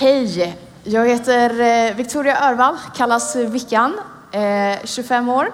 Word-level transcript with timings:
Hej! 0.00 0.58
Jag 0.84 1.08
heter 1.08 1.60
eh, 1.60 1.96
Victoria 1.96 2.50
Örvall, 2.50 2.76
kallas 2.94 3.36
Vickan, 3.36 4.00
eh, 4.32 4.84
25 4.84 5.28
år, 5.28 5.52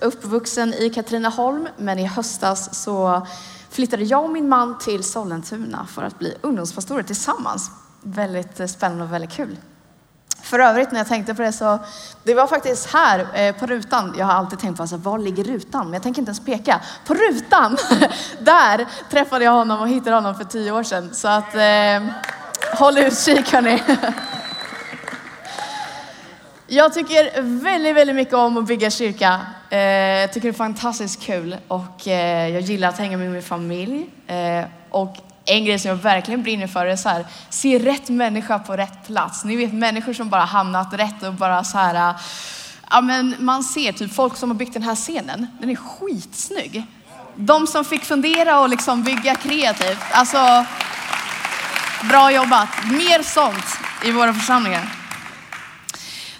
uppvuxen 0.00 0.74
i 0.74 0.90
Katrineholm, 0.90 1.68
men 1.76 1.98
i 1.98 2.06
höstas 2.06 2.82
så 2.82 3.26
flyttade 3.70 4.04
jag 4.04 4.24
och 4.24 4.30
min 4.30 4.48
man 4.48 4.78
till 4.78 5.04
Sollentuna 5.04 5.86
för 5.86 6.02
att 6.02 6.18
bli 6.18 6.34
ungdomspastorer 6.40 7.02
tillsammans. 7.02 7.70
Väldigt 8.02 8.60
eh, 8.60 8.66
spännande 8.66 9.04
och 9.04 9.12
väldigt 9.12 9.32
kul. 9.32 9.56
För 10.42 10.58
övrigt 10.58 10.92
när 10.92 11.00
jag 11.00 11.08
tänkte 11.08 11.34
på 11.34 11.42
det 11.42 11.52
så, 11.52 11.78
det 12.22 12.34
var 12.34 12.46
faktiskt 12.46 12.92
här 12.92 13.26
eh, 13.34 13.54
på 13.54 13.66
rutan, 13.66 14.14
jag 14.18 14.26
har 14.26 14.32
alltid 14.32 14.58
tänkt 14.58 14.76
på 14.76 14.82
alltså, 14.82 14.96
var 14.96 15.18
ligger 15.18 15.44
rutan? 15.44 15.84
Men 15.84 15.92
jag 15.92 16.02
tänker 16.02 16.22
inte 16.22 16.30
ens 16.30 16.44
peka. 16.44 16.80
På 17.06 17.14
rutan, 17.14 17.76
där 18.38 18.86
träffade 19.10 19.44
jag 19.44 19.52
honom 19.52 19.80
och 19.80 19.88
hittade 19.88 20.16
honom 20.16 20.34
för 20.34 20.44
tio 20.44 20.72
år 20.72 20.82
sedan. 20.82 21.14
Så 21.14 21.28
att, 21.28 21.54
eh, 21.54 22.00
håll 22.78 22.98
utkik 22.98 23.52
hörni. 23.52 23.82
Jag 26.68 26.94
tycker 26.94 27.42
väldigt, 27.42 27.96
väldigt 27.96 28.16
mycket 28.16 28.34
om 28.34 28.56
att 28.56 28.66
bygga 28.66 28.90
kyrka. 28.90 29.40
Eh, 29.70 29.78
jag 29.80 30.32
tycker 30.32 30.48
det 30.48 30.54
är 30.54 30.58
fantastiskt 30.58 31.22
kul 31.22 31.56
och 31.68 32.08
eh, 32.08 32.48
jag 32.48 32.60
gillar 32.60 32.88
att 32.88 32.98
hänga 32.98 33.16
med 33.16 33.30
min 33.30 33.42
familj. 33.42 34.06
Eh, 34.26 34.64
och 34.90 35.16
en 35.44 35.64
grej 35.64 35.78
som 35.78 35.88
jag 35.88 35.96
verkligen 35.96 36.42
brinner 36.42 36.66
för 36.66 36.86
är 36.86 36.96
så 36.96 37.08
här, 37.08 37.26
se 37.50 37.78
rätt 37.78 38.08
människa 38.08 38.58
på 38.58 38.76
rätt 38.76 39.06
plats. 39.06 39.44
Ni 39.44 39.56
vet 39.56 39.72
människor 39.72 40.12
som 40.12 40.28
bara 40.28 40.44
hamnat 40.44 40.94
rätt 40.94 41.22
och 41.22 41.32
bara 41.32 41.64
så 41.64 41.78
här, 41.78 42.14
ja 42.90 43.00
men 43.00 43.34
man 43.38 43.64
ser 43.64 43.92
typ 43.92 44.14
folk 44.14 44.36
som 44.36 44.50
har 44.50 44.54
byggt 44.54 44.74
den 44.74 44.82
här 44.82 44.94
scenen, 44.94 45.46
den 45.60 45.70
är 45.70 45.76
skitsnygg. 45.76 46.86
De 47.34 47.66
som 47.66 47.84
fick 47.84 48.04
fundera 48.04 48.60
och 48.60 48.68
liksom 48.68 49.02
bygga 49.02 49.34
kreativt, 49.34 50.04
alltså 50.10 50.64
bra 52.04 52.32
jobbat. 52.32 52.68
Mer 52.84 53.22
sånt 53.22 53.78
i 54.04 54.12
våra 54.12 54.34
församlingar. 54.34 54.92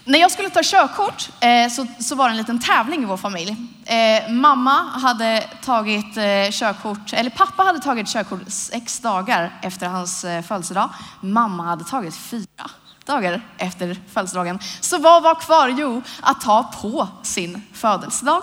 När 0.04 0.18
jag 0.18 0.30
skulle 0.30 0.50
ta 0.50 0.60
körkort 0.62 1.28
eh, 1.40 1.68
så, 1.70 1.86
så 1.98 2.14
var 2.14 2.28
det 2.28 2.32
en 2.32 2.36
liten 2.36 2.60
tävling 2.60 3.02
i 3.02 3.06
vår 3.06 3.16
familj. 3.16 3.56
Eh, 3.84 4.32
mamma 4.32 4.82
hade 4.82 5.44
tagit 5.64 6.16
eh, 6.16 6.50
körkort, 6.50 7.12
eller 7.12 7.30
pappa 7.30 7.62
hade 7.62 7.78
tagit 7.78 8.08
körkort 8.08 8.40
sex 8.48 9.00
dagar 9.00 9.58
efter 9.62 9.86
hans 9.86 10.24
eh, 10.24 10.42
födelsedag. 10.42 10.90
Mamma 11.20 11.62
hade 11.62 11.84
tagit 11.84 12.16
fyra 12.16 12.70
dagar 13.04 13.40
efter 13.58 13.96
födelsedagen. 14.12 14.58
Så 14.80 14.98
vad 14.98 15.22
var 15.22 15.34
kvar? 15.34 15.68
Jo, 15.68 16.02
att 16.20 16.40
ta 16.40 16.62
på 16.62 17.08
sin 17.22 17.62
födelsedag. 17.72 18.42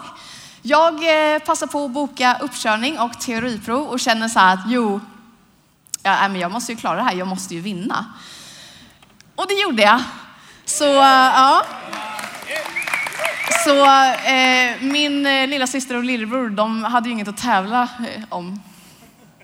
Jag 0.61 0.93
eh, 0.93 1.39
passar 1.39 1.67
på 1.67 1.85
att 1.85 1.91
boka 1.91 2.37
uppkörning 2.41 2.99
och 2.99 3.19
teoriprov 3.19 3.87
och 3.87 3.99
känner 3.99 4.27
så 4.27 4.39
här 4.39 4.53
att 4.53 4.63
jo, 4.67 4.99
ja, 6.03 6.27
men 6.27 6.39
jag 6.39 6.51
måste 6.51 6.71
ju 6.71 6.77
klara 6.77 6.95
det 6.95 7.03
här, 7.03 7.13
jag 7.13 7.27
måste 7.27 7.55
ju 7.55 7.61
vinna. 7.61 8.05
Och 9.35 9.47
det 9.47 9.53
gjorde 9.53 9.81
jag. 9.81 10.01
Så 10.65 10.85
eh, 10.85 11.31
ja. 11.35 11.65
Så 13.63 13.85
eh, 14.29 14.81
min 14.81 15.25
eh, 15.25 15.47
lilla 15.47 15.67
syster 15.67 15.97
och 15.97 16.03
lillebror, 16.03 16.49
de 16.49 16.83
hade 16.83 17.09
ju 17.09 17.13
inget 17.13 17.27
att 17.27 17.37
tävla 17.37 17.81
eh, 17.83 18.23
om. 18.29 18.61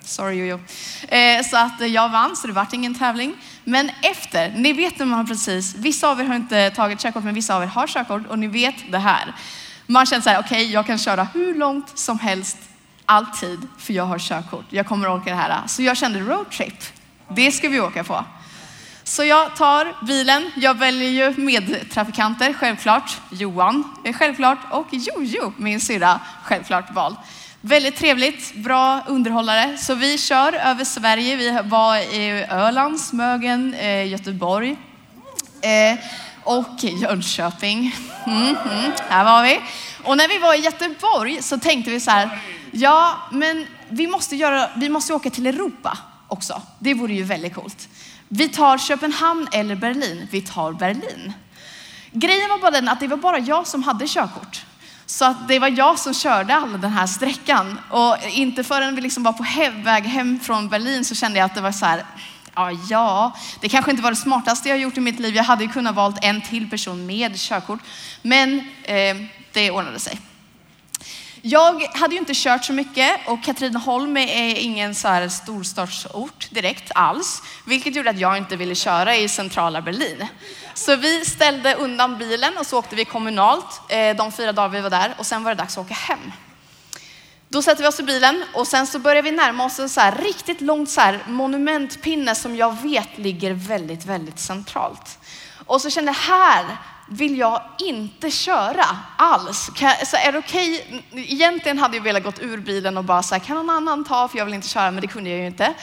Sorry 0.02 0.36
Jojo. 0.36 0.60
Eh, 1.08 1.44
så 1.46 1.58
att 1.58 1.82
eh, 1.82 1.88
jag 1.88 2.10
vann, 2.10 2.36
så 2.36 2.48
det 2.48 2.54
vart 2.54 2.74
ingen 2.74 2.96
tävling. 2.96 3.36
Men 3.64 3.92
efter, 4.02 4.54
ni 4.56 4.74
vet 4.74 5.00
när 5.00 5.06
man 5.06 5.28
precis, 5.28 5.76
vissa 5.76 6.10
av 6.10 6.22
er 6.22 6.26
har 6.26 6.36
inte 6.36 6.70
tagit 6.70 7.00
körkort, 7.00 7.24
men 7.24 7.34
vissa 7.34 7.56
av 7.56 7.64
er 7.64 7.68
har 7.68 7.88
körkort 7.88 8.28
och 8.28 8.40
ni 8.40 8.48
vet 8.48 8.92
det 8.92 8.98
här. 8.98 9.36
Man 9.86 10.06
känner 10.06 10.22
så 10.22 10.30
här, 10.30 10.40
okej, 10.40 10.62
okay, 10.62 10.74
jag 10.74 10.86
kan 10.86 10.98
köra 10.98 11.24
hur 11.24 11.56
långt 11.56 12.00
som 12.00 12.20
helst, 12.20 12.58
alltid, 13.10 13.68
för 13.78 13.94
jag 13.94 14.06
har 14.06 14.20
körkort. 14.20 14.66
Jag 14.70 14.86
kommer 14.86 15.16
orka 15.16 15.30
det 15.30 15.36
här. 15.36 15.68
Så 15.68 15.82
jag 15.82 15.98
kände 15.98 16.20
roadtrip. 16.20 16.84
Det 17.30 17.52
ska 17.52 17.70
vi 17.70 17.80
åka 17.80 18.04
på. 18.04 18.26
Så 19.04 19.24
jag 19.24 19.56
tar 19.56 20.06
bilen. 20.06 20.52
Jag 20.56 20.78
väljer 20.78 21.10
ju 21.10 21.42
medtrafikanter, 21.42 22.54
självklart. 22.54 23.18
Johan 23.32 23.84
är 24.04 24.14
självklart 24.14 24.58
och 24.72 24.88
Jojo, 24.92 25.54
min 25.58 25.80
syrra, 25.82 26.20
självklart 26.44 26.94
vald. 26.94 27.16
Väldigt 27.62 27.96
trevligt, 27.96 28.56
bra 28.56 29.02
underhållare. 29.08 29.78
Så 29.78 29.96
vi 29.96 30.18
kör 30.18 30.54
över 30.54 30.84
Sverige. 30.84 31.36
Vi 31.36 31.60
var 31.64 31.98
i 31.98 32.46
Öland, 32.50 33.00
Smögen, 33.00 33.74
eh, 33.74 34.08
Göteborg 34.08 34.78
eh, 35.62 36.00
och 36.44 36.84
Jönköping. 36.84 37.96
Mm, 38.26 38.42
mm, 38.42 38.92
här 39.10 39.24
var 39.24 39.44
vi. 39.44 39.60
Och 40.04 40.18
när 40.18 40.28
vi 40.28 40.38
var 40.38 40.54
i 40.54 40.58
Göteborg 40.60 41.42
så 41.42 41.58
tänkte 41.58 41.92
vi 41.92 42.00
så 42.00 42.12
här, 42.12 42.40
ja 42.80 43.18
men 43.32 43.68
vi 43.90 44.08
måste, 44.08 44.36
göra, 44.36 44.70
vi 44.76 44.90
måste 44.90 45.14
åka 45.14 45.30
till 45.30 45.48
Europa 45.48 45.98
också. 46.28 46.62
Det 46.80 46.94
vore 46.94 47.14
ju 47.14 47.24
väldigt 47.24 47.56
coolt. 47.56 47.90
Vi 48.28 48.50
tar 48.50 48.78
Köpenhamn 48.78 49.48
eller 49.52 49.76
Berlin. 49.76 50.28
Vi 50.32 50.42
tar 50.42 50.74
Berlin. 50.74 51.34
Grejen 52.12 52.50
var 52.50 52.60
bara 52.60 52.72
den 52.72 52.90
att 52.90 53.00
det 53.00 53.08
var 53.08 53.18
bara 53.18 53.40
jag 53.40 53.68
som 53.68 53.84
hade 53.84 54.08
körkort. 54.08 54.66
Så 55.06 55.26
att 55.26 55.48
det 55.48 55.60
var 55.60 55.68
jag 55.68 56.00
som 56.00 56.14
körde 56.14 56.56
all 56.56 56.82
den 56.82 56.92
här 56.92 57.08
sträckan. 57.08 57.80
Och 57.90 58.18
inte 58.32 58.64
förrän 58.64 58.96
vi 58.96 59.02
liksom 59.02 59.24
var 59.24 59.34
på 59.34 59.46
väg 59.84 60.04
hem 60.04 60.40
från 60.40 60.70
Berlin 60.70 61.06
så 61.06 61.16
kände 61.16 61.40
jag 61.40 61.46
att 61.46 61.56
det 61.56 61.62
var 61.62 61.72
så 61.72 61.86
här, 61.86 62.06
ja, 62.56 62.72
ja, 62.90 63.38
det 63.62 63.70
kanske 63.70 63.92
inte 63.92 64.04
var 64.04 64.12
det 64.12 64.18
smartaste 64.18 64.70
jag 64.70 64.78
gjort 64.78 64.98
i 64.98 65.02
mitt 65.02 65.20
liv. 65.20 65.36
Jag 65.36 65.44
hade 65.44 65.64
ju 65.64 65.70
kunnat 65.70 65.96
valt 65.96 66.18
en 66.22 66.42
till 66.42 66.70
person 66.70 67.06
med 67.06 67.38
körkort. 67.38 67.80
Men 68.22 68.60
eh, 68.84 69.16
det 69.54 69.72
ordnade 69.72 70.00
sig. 70.00 70.20
Jag 71.42 71.82
hade 71.82 72.14
ju 72.14 72.20
inte 72.20 72.34
kört 72.36 72.66
så 72.66 72.74
mycket 72.74 73.28
och 73.28 73.44
Katrineholm 73.44 74.18
är 74.18 74.56
ingen 74.56 74.96
så 74.96 75.08
här 75.08 75.28
storstadsort 75.28 76.48
direkt 76.50 76.92
alls, 76.96 77.44
vilket 77.66 77.96
gjorde 77.96 78.10
att 78.10 78.20
jag 78.20 78.38
inte 78.38 78.56
ville 78.56 78.76
köra 78.76 79.16
i 79.16 79.30
centrala 79.30 79.82
Berlin. 79.82 80.28
Så 80.74 80.96
vi 80.96 81.26
ställde 81.26 81.76
undan 81.76 82.18
bilen 82.18 82.58
och 82.58 82.66
så 82.66 82.80
åkte 82.80 82.96
vi 82.96 83.06
kommunalt 83.06 83.82
eh, 83.90 84.16
de 84.16 84.32
fyra 84.32 84.52
dagar 84.52 84.70
vi 84.70 84.82
var 84.82 84.90
där 84.90 85.16
och 85.18 85.26
sen 85.26 85.44
var 85.44 85.52
det 85.52 85.56
dags 85.56 85.78
att 85.78 85.86
åka 85.86 85.94
hem. 85.94 86.32
Då 87.50 87.62
sätter 87.62 87.84
vi 87.84 87.90
oss 87.90 88.00
i 88.00 88.04
bilen 88.04 88.44
och 88.54 88.68
sen 88.68 88.88
så 88.88 89.00
börjar 89.00 89.24
vi 89.24 89.32
närma 89.32 89.66
oss 89.66 89.80
en 89.80 89.90
så 89.90 90.02
här 90.02 90.16
riktigt 90.16 90.62
långt 90.62 90.90
så 90.90 91.02
här 91.02 91.24
monumentpinne 91.28 92.36
som 92.36 92.56
jag 92.56 92.82
vet 92.82 93.18
ligger 93.18 93.54
väldigt, 93.54 94.06
väldigt 94.06 94.40
centralt. 94.40 95.20
Och 95.66 95.82
så 95.82 95.90
kände 95.90 96.12
jag 96.12 96.36
här 96.36 96.66
vill 97.10 97.38
jag 97.38 97.62
inte 97.80 98.32
köra 98.32 98.86
alls. 99.18 99.70
Kan, 99.76 99.92
så 100.06 100.18
är 100.18 100.32
det 100.32 100.38
okej? 100.38 100.86
Okay? 100.88 101.24
Egentligen 101.34 101.78
hade 101.78 101.98
jag 101.98 102.04
velat 102.04 102.24
gått 102.24 102.40
ur 102.40 102.58
bilen 102.58 102.98
och 102.98 103.04
bara 103.04 103.24
säga, 103.24 103.40
kan 103.40 103.56
någon 103.56 103.70
annan 103.70 104.04
ta? 104.04 104.28
För 104.28 104.38
jag 104.38 104.46
vill 104.46 104.54
inte 104.54 104.68
köra, 104.68 104.92
men 104.92 105.02
det 105.02 105.08
kunde 105.08 105.30
jag 105.30 105.40
ju 105.40 105.48
inte. 105.48 105.74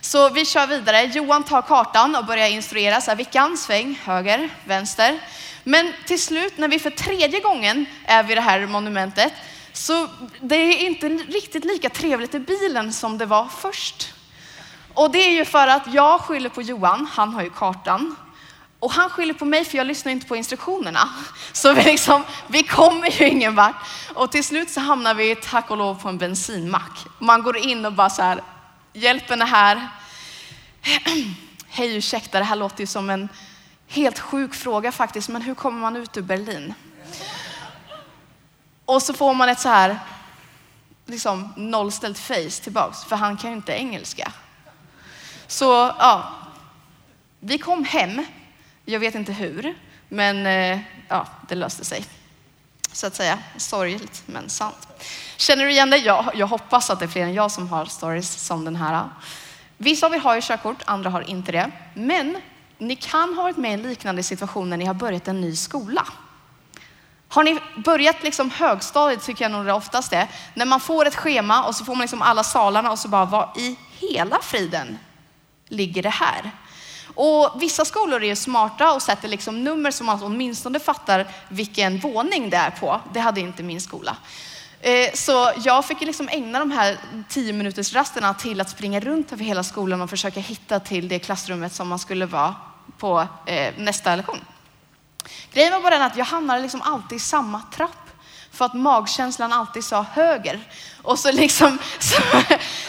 Så 0.00 0.28
vi 0.28 0.44
kör 0.44 0.66
vidare. 0.66 1.04
Johan 1.04 1.42
tar 1.42 1.62
kartan 1.62 2.16
och 2.16 2.24
börjar 2.24 2.48
instruera. 2.48 3.00
Så 3.00 3.10
här, 3.10 3.16
Vickan, 3.16 3.56
sväng, 3.56 4.00
höger, 4.04 4.48
vänster. 4.64 5.18
Men 5.64 5.92
till 6.06 6.22
slut, 6.22 6.58
när 6.58 6.68
vi 6.68 6.78
för 6.78 6.90
tredje 6.90 7.40
gången 7.40 7.86
är 8.04 8.22
vid 8.22 8.36
det 8.36 8.40
här 8.40 8.66
monumentet, 8.66 9.32
så 9.72 10.08
det 10.40 10.56
är 10.56 10.86
inte 10.86 11.08
riktigt 11.08 11.64
lika 11.64 11.88
trevligt 11.88 12.34
i 12.34 12.38
bilen 12.38 12.92
som 12.92 13.18
det 13.18 13.26
var 13.26 13.46
först. 13.46 14.14
Och 14.94 15.10
det 15.10 15.18
är 15.18 15.30
ju 15.30 15.44
för 15.44 15.66
att 15.66 15.94
jag 15.94 16.20
skyller 16.20 16.48
på 16.48 16.62
Johan, 16.62 17.08
han 17.12 17.34
har 17.34 17.42
ju 17.42 17.50
kartan. 17.50 18.16
Och 18.84 18.92
han 18.92 19.10
skyller 19.10 19.34
på 19.34 19.44
mig 19.44 19.64
för 19.64 19.78
jag 19.78 19.86
lyssnar 19.86 20.12
inte 20.12 20.26
på 20.26 20.36
instruktionerna. 20.36 21.08
Så 21.52 21.72
vi, 21.72 21.84
liksom, 21.84 22.24
vi 22.46 22.62
kommer 22.62 23.10
ju 23.10 23.28
ingen 23.28 23.54
vart. 23.54 23.74
Och 24.14 24.32
till 24.32 24.44
slut 24.44 24.70
så 24.70 24.80
hamnar 24.80 25.14
vi 25.14 25.36
tack 25.36 25.70
och 25.70 25.76
lov 25.76 26.02
på 26.02 26.08
en 26.08 26.18
bensinmack. 26.18 27.06
Man 27.18 27.42
går 27.42 27.56
in 27.56 27.86
och 27.86 27.92
bara 27.92 28.10
så 28.10 28.22
här, 28.22 28.42
hjälpen 28.92 29.42
är 29.42 29.46
här. 29.46 29.88
Hej 31.68 31.96
ursäkta, 31.96 32.38
det 32.38 32.44
här 32.44 32.56
låter 32.56 32.80
ju 32.80 32.86
som 32.86 33.10
en 33.10 33.28
helt 33.88 34.18
sjuk 34.18 34.54
fråga 34.54 34.92
faktiskt, 34.92 35.28
men 35.28 35.42
hur 35.42 35.54
kommer 35.54 35.80
man 35.80 35.96
ut 35.96 36.16
ur 36.16 36.22
Berlin? 36.22 36.74
Och 38.84 39.02
så 39.02 39.14
får 39.14 39.34
man 39.34 39.48
ett 39.48 39.60
så 39.60 39.68
här 39.68 39.98
liksom 41.06 41.52
nollställt 41.56 42.18
face 42.18 42.62
tillbaks, 42.62 43.04
för 43.04 43.16
han 43.16 43.36
kan 43.36 43.50
ju 43.50 43.56
inte 43.56 43.72
engelska. 43.72 44.32
Så 45.46 45.64
ja, 45.98 46.32
vi 47.40 47.58
kom 47.58 47.84
hem 47.84 48.26
jag 48.84 49.00
vet 49.00 49.14
inte 49.14 49.32
hur, 49.32 49.74
men 50.08 50.46
eh, 50.46 50.80
ja, 51.08 51.26
det 51.48 51.54
löste 51.54 51.84
sig. 51.84 52.04
Så 52.92 53.06
att 53.06 53.14
säga, 53.14 53.38
sorgligt 53.56 54.22
men 54.26 54.48
sant. 54.48 54.88
Känner 55.36 55.64
du 55.64 55.70
igen 55.70 55.90
det? 55.90 55.96
Ja, 55.96 56.32
jag 56.34 56.46
hoppas 56.46 56.90
att 56.90 56.98
det 56.98 57.04
är 57.04 57.08
fler 57.08 57.22
än 57.22 57.34
jag 57.34 57.50
som 57.50 57.68
har 57.68 57.84
stories 57.84 58.46
som 58.46 58.64
den 58.64 58.76
här. 58.76 59.08
Vissa 59.76 60.06
av 60.06 60.14
er 60.14 60.18
har 60.18 60.34
ju 60.34 60.40
körkort, 60.40 60.82
andra 60.84 61.10
har 61.10 61.30
inte 61.30 61.52
det. 61.52 61.70
Men 61.94 62.40
ni 62.78 62.96
kan 62.96 63.34
ha 63.34 63.42
varit 63.42 63.56
med 63.56 63.70
i 63.70 63.74
en 63.74 63.82
liknande 63.82 64.22
situation 64.22 64.70
när 64.70 64.76
ni 64.76 64.84
har 64.84 64.94
börjat 64.94 65.28
en 65.28 65.40
ny 65.40 65.56
skola. 65.56 66.06
Har 67.28 67.44
ni 67.44 67.60
börjat 67.84 68.22
liksom 68.22 68.50
högstadiet 68.50 69.22
tycker 69.22 69.44
jag 69.44 69.52
nog 69.52 69.66
det 69.66 69.72
oftast 69.72 70.12
är. 70.12 70.28
När 70.54 70.66
man 70.66 70.80
får 70.80 71.06
ett 71.06 71.16
schema 71.16 71.64
och 71.64 71.74
så 71.74 71.84
får 71.84 71.94
man 71.94 72.00
liksom 72.00 72.22
alla 72.22 72.44
salarna 72.44 72.90
och 72.90 72.98
så 72.98 73.08
bara, 73.08 73.24
vad 73.24 73.58
i 73.58 73.76
hela 73.98 74.38
friden 74.42 74.98
ligger 75.68 76.02
det 76.02 76.08
här? 76.08 76.50
Och 77.14 77.62
vissa 77.62 77.84
skolor 77.84 78.22
är 78.22 78.26
ju 78.26 78.36
smarta 78.36 78.92
och 78.92 79.02
sätter 79.02 79.28
liksom 79.28 79.64
nummer 79.64 79.90
som 79.90 80.06
man 80.06 80.22
åtminstone 80.22 80.80
fattar 80.80 81.28
vilken 81.48 81.98
våning 81.98 82.50
det 82.50 82.56
är 82.56 82.70
på. 82.70 83.00
Det 83.12 83.20
hade 83.20 83.40
inte 83.40 83.62
min 83.62 83.80
skola. 83.80 84.16
Eh, 84.80 85.12
så 85.14 85.52
jag 85.56 85.84
fick 85.84 86.00
liksom 86.00 86.28
ägna 86.28 86.58
de 86.58 86.70
här 86.70 86.98
tio 87.28 87.52
minuters 87.52 87.94
rasterna 87.94 88.34
till 88.34 88.60
att 88.60 88.70
springa 88.70 89.00
runt 89.00 89.32
över 89.32 89.44
hela 89.44 89.62
skolan 89.62 90.00
och 90.00 90.10
försöka 90.10 90.40
hitta 90.40 90.80
till 90.80 91.08
det 91.08 91.18
klassrummet 91.18 91.72
som 91.72 91.88
man 91.88 91.98
skulle 91.98 92.26
vara 92.26 92.54
på 92.98 93.26
eh, 93.46 93.74
nästa 93.76 94.16
lektion. 94.16 94.40
Grejen 95.52 95.72
var 95.72 95.80
bara 95.80 95.94
den 95.94 96.02
att 96.02 96.16
jag 96.16 96.24
hamnade 96.24 96.60
liksom 96.60 96.82
alltid 96.82 97.16
i 97.16 97.20
samma 97.20 97.62
trapp 97.62 98.04
för 98.50 98.64
att 98.64 98.74
magkänslan 98.74 99.52
alltid 99.52 99.84
sa 99.84 100.02
höger. 100.12 100.60
Och 101.02 101.18
så, 101.18 101.32
liksom, 101.32 101.78
så, 101.98 102.22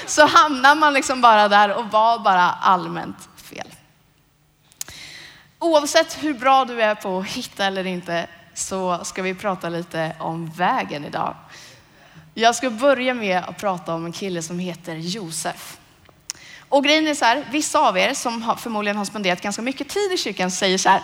så 0.06 0.28
hamnar 0.28 0.76
man 0.76 0.94
liksom 0.94 1.22
bara 1.22 1.48
där 1.48 1.74
och 1.74 1.86
var 1.86 2.20
bara 2.20 2.52
allmänt. 2.52 3.30
Oavsett 5.66 6.24
hur 6.24 6.34
bra 6.34 6.66
du 6.66 6.82
är 6.82 6.96
på 6.96 7.20
att 7.20 7.26
hitta 7.26 7.66
eller 7.66 7.88
inte 7.88 8.28
så 8.54 9.00
ska 9.04 9.22
vi 9.22 9.34
prata 9.34 9.70
lite 9.70 10.16
om 10.20 10.50
vägen 10.50 11.06
idag. 11.06 11.36
Jag 12.34 12.56
ska 12.56 12.70
börja 12.70 13.14
med 13.14 13.44
att 13.48 13.58
prata 13.58 13.94
om 13.94 14.06
en 14.06 14.12
kille 14.12 14.42
som 14.42 14.60
heter 14.60 14.96
Josef. 14.96 15.78
Och 16.70 16.84
grejen 16.84 17.08
är 17.08 17.14
så 17.14 17.26
här, 17.26 17.46
vissa 17.52 17.80
av 17.80 17.98
er 17.98 18.14
som 18.14 18.56
förmodligen 18.60 18.98
har 18.98 19.06
spenderat 19.06 19.42
ganska 19.42 19.62
mycket 19.62 19.90
tid 19.90 20.12
i 20.12 20.18
kyrkan 20.18 20.52
säger 20.52 20.78
så 20.78 20.90
här, 20.90 21.02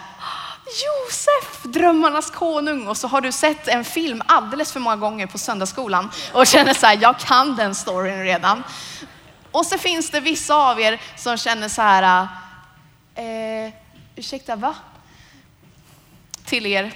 Josef, 0.65 1.63
drömmarnas 1.63 2.31
konung. 2.31 2.87
Och 2.87 2.97
så 2.97 3.07
har 3.07 3.21
du 3.21 3.31
sett 3.31 3.67
en 3.67 3.83
film 3.83 4.21
alldeles 4.25 4.71
för 4.71 4.79
många 4.79 4.95
gånger 4.95 5.27
på 5.27 5.37
söndagsskolan 5.37 6.11
och 6.33 6.47
känner 6.47 6.73
så 6.73 6.85
här, 6.85 6.99
jag 7.01 7.19
kan 7.19 7.55
den 7.55 7.75
storyn 7.75 8.23
redan. 8.23 8.63
Och 9.51 9.65
så 9.65 9.77
finns 9.77 10.09
det 10.09 10.19
vissa 10.19 10.55
av 10.55 10.79
er 10.79 11.01
som 11.17 11.37
känner 11.37 11.69
så 11.69 11.81
här, 11.81 12.27
eh, 13.15 13.73
ursäkta 14.15 14.55
va? 14.55 14.75
Till 16.45 16.65
er. 16.65 16.93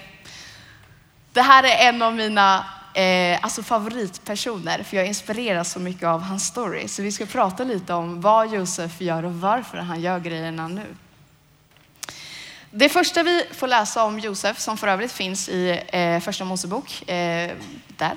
Det 1.34 1.42
här 1.42 1.64
är 1.64 1.90
en 1.90 2.02
av 2.02 2.16
mina 2.16 2.66
eh, 2.94 3.40
alltså 3.42 3.64
favoritpersoner, 3.64 4.84
för 4.84 4.98
jag 4.98 5.08
inspireras 5.08 5.72
så 5.72 5.80
mycket 5.80 6.04
av 6.04 6.22
hans 6.22 6.48
story. 6.48 6.88
Så 6.88 7.02
vi 7.02 7.12
ska 7.12 7.26
prata 7.26 7.64
lite 7.64 7.94
om 7.94 8.22
vad 8.22 8.54
Josef 8.54 9.02
gör 9.02 9.26
och 9.26 9.34
varför 9.34 9.78
han 9.78 10.02
gör 10.02 10.20
grejerna 10.20 10.68
nu. 10.68 10.96
Det 12.72 12.90
första 12.90 13.24
vi 13.24 13.46
får 13.52 13.68
läsa 13.68 14.04
om 14.04 14.20
Josef, 14.20 14.60
som 14.60 14.78
för 14.78 14.88
övrigt 14.88 15.12
finns 15.12 15.50
i 15.50 15.82
eh, 15.88 16.20
Första 16.20 16.46
Mosebok, 16.46 17.10
eh, 17.10 17.52
där. 17.88 18.16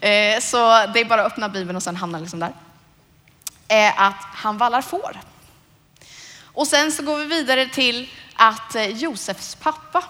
Eh, 0.00 0.40
så 0.40 0.86
det 0.86 1.00
är 1.00 1.04
bara 1.04 1.20
att 1.24 1.32
öppna 1.32 1.48
Bibeln 1.48 1.76
och 1.76 1.82
sen 1.82 1.96
hamna 1.96 2.18
liksom 2.18 2.40
där. 2.40 2.52
Är 3.68 3.92
att 3.96 4.20
han 4.20 4.58
vallar 4.58 4.82
får. 4.82 5.20
Och 6.56 6.66
sen 6.66 6.92
så 6.92 7.02
går 7.02 7.18
vi 7.18 7.24
vidare 7.24 7.68
till 7.68 8.10
att 8.34 8.74
eh, 8.74 8.86
Josefs 8.86 9.54
pappa, 9.54 10.04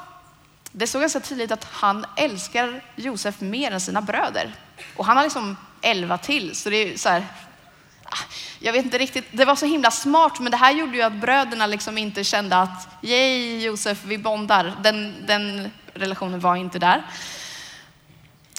det 0.72 0.86
såg 0.86 1.00
ganska 1.00 1.20
tydligt 1.20 1.52
att 1.52 1.64
han 1.64 2.06
älskar 2.16 2.84
Josef 2.96 3.40
mer 3.40 3.70
än 3.70 3.80
sina 3.80 4.00
bröder. 4.00 4.54
Och 4.96 5.06
han 5.06 5.16
har 5.16 5.24
liksom 5.24 5.56
elva 5.82 6.18
till, 6.18 6.56
så 6.56 6.70
det 6.70 6.76
är 6.76 6.96
så 6.96 7.08
här, 7.08 7.26
ah, 8.04 8.18
jag 8.58 8.72
vet 8.72 8.84
inte 8.84 8.98
riktigt, 8.98 9.24
det 9.30 9.44
var 9.44 9.56
så 9.56 9.66
himla 9.66 9.90
smart, 9.90 10.40
men 10.40 10.50
det 10.50 10.56
här 10.56 10.72
gjorde 10.72 10.96
ju 10.96 11.02
att 11.02 11.12
bröderna 11.12 11.66
liksom 11.66 11.98
inte 11.98 12.24
kände 12.24 12.56
att 12.56 12.88
yay 13.02 13.64
Josef, 13.64 14.04
vi 14.04 14.18
bondar. 14.18 14.76
Den, 14.82 15.26
den 15.26 15.70
relationen 15.94 16.40
var 16.40 16.56
inte 16.56 16.78
där. 16.78 17.06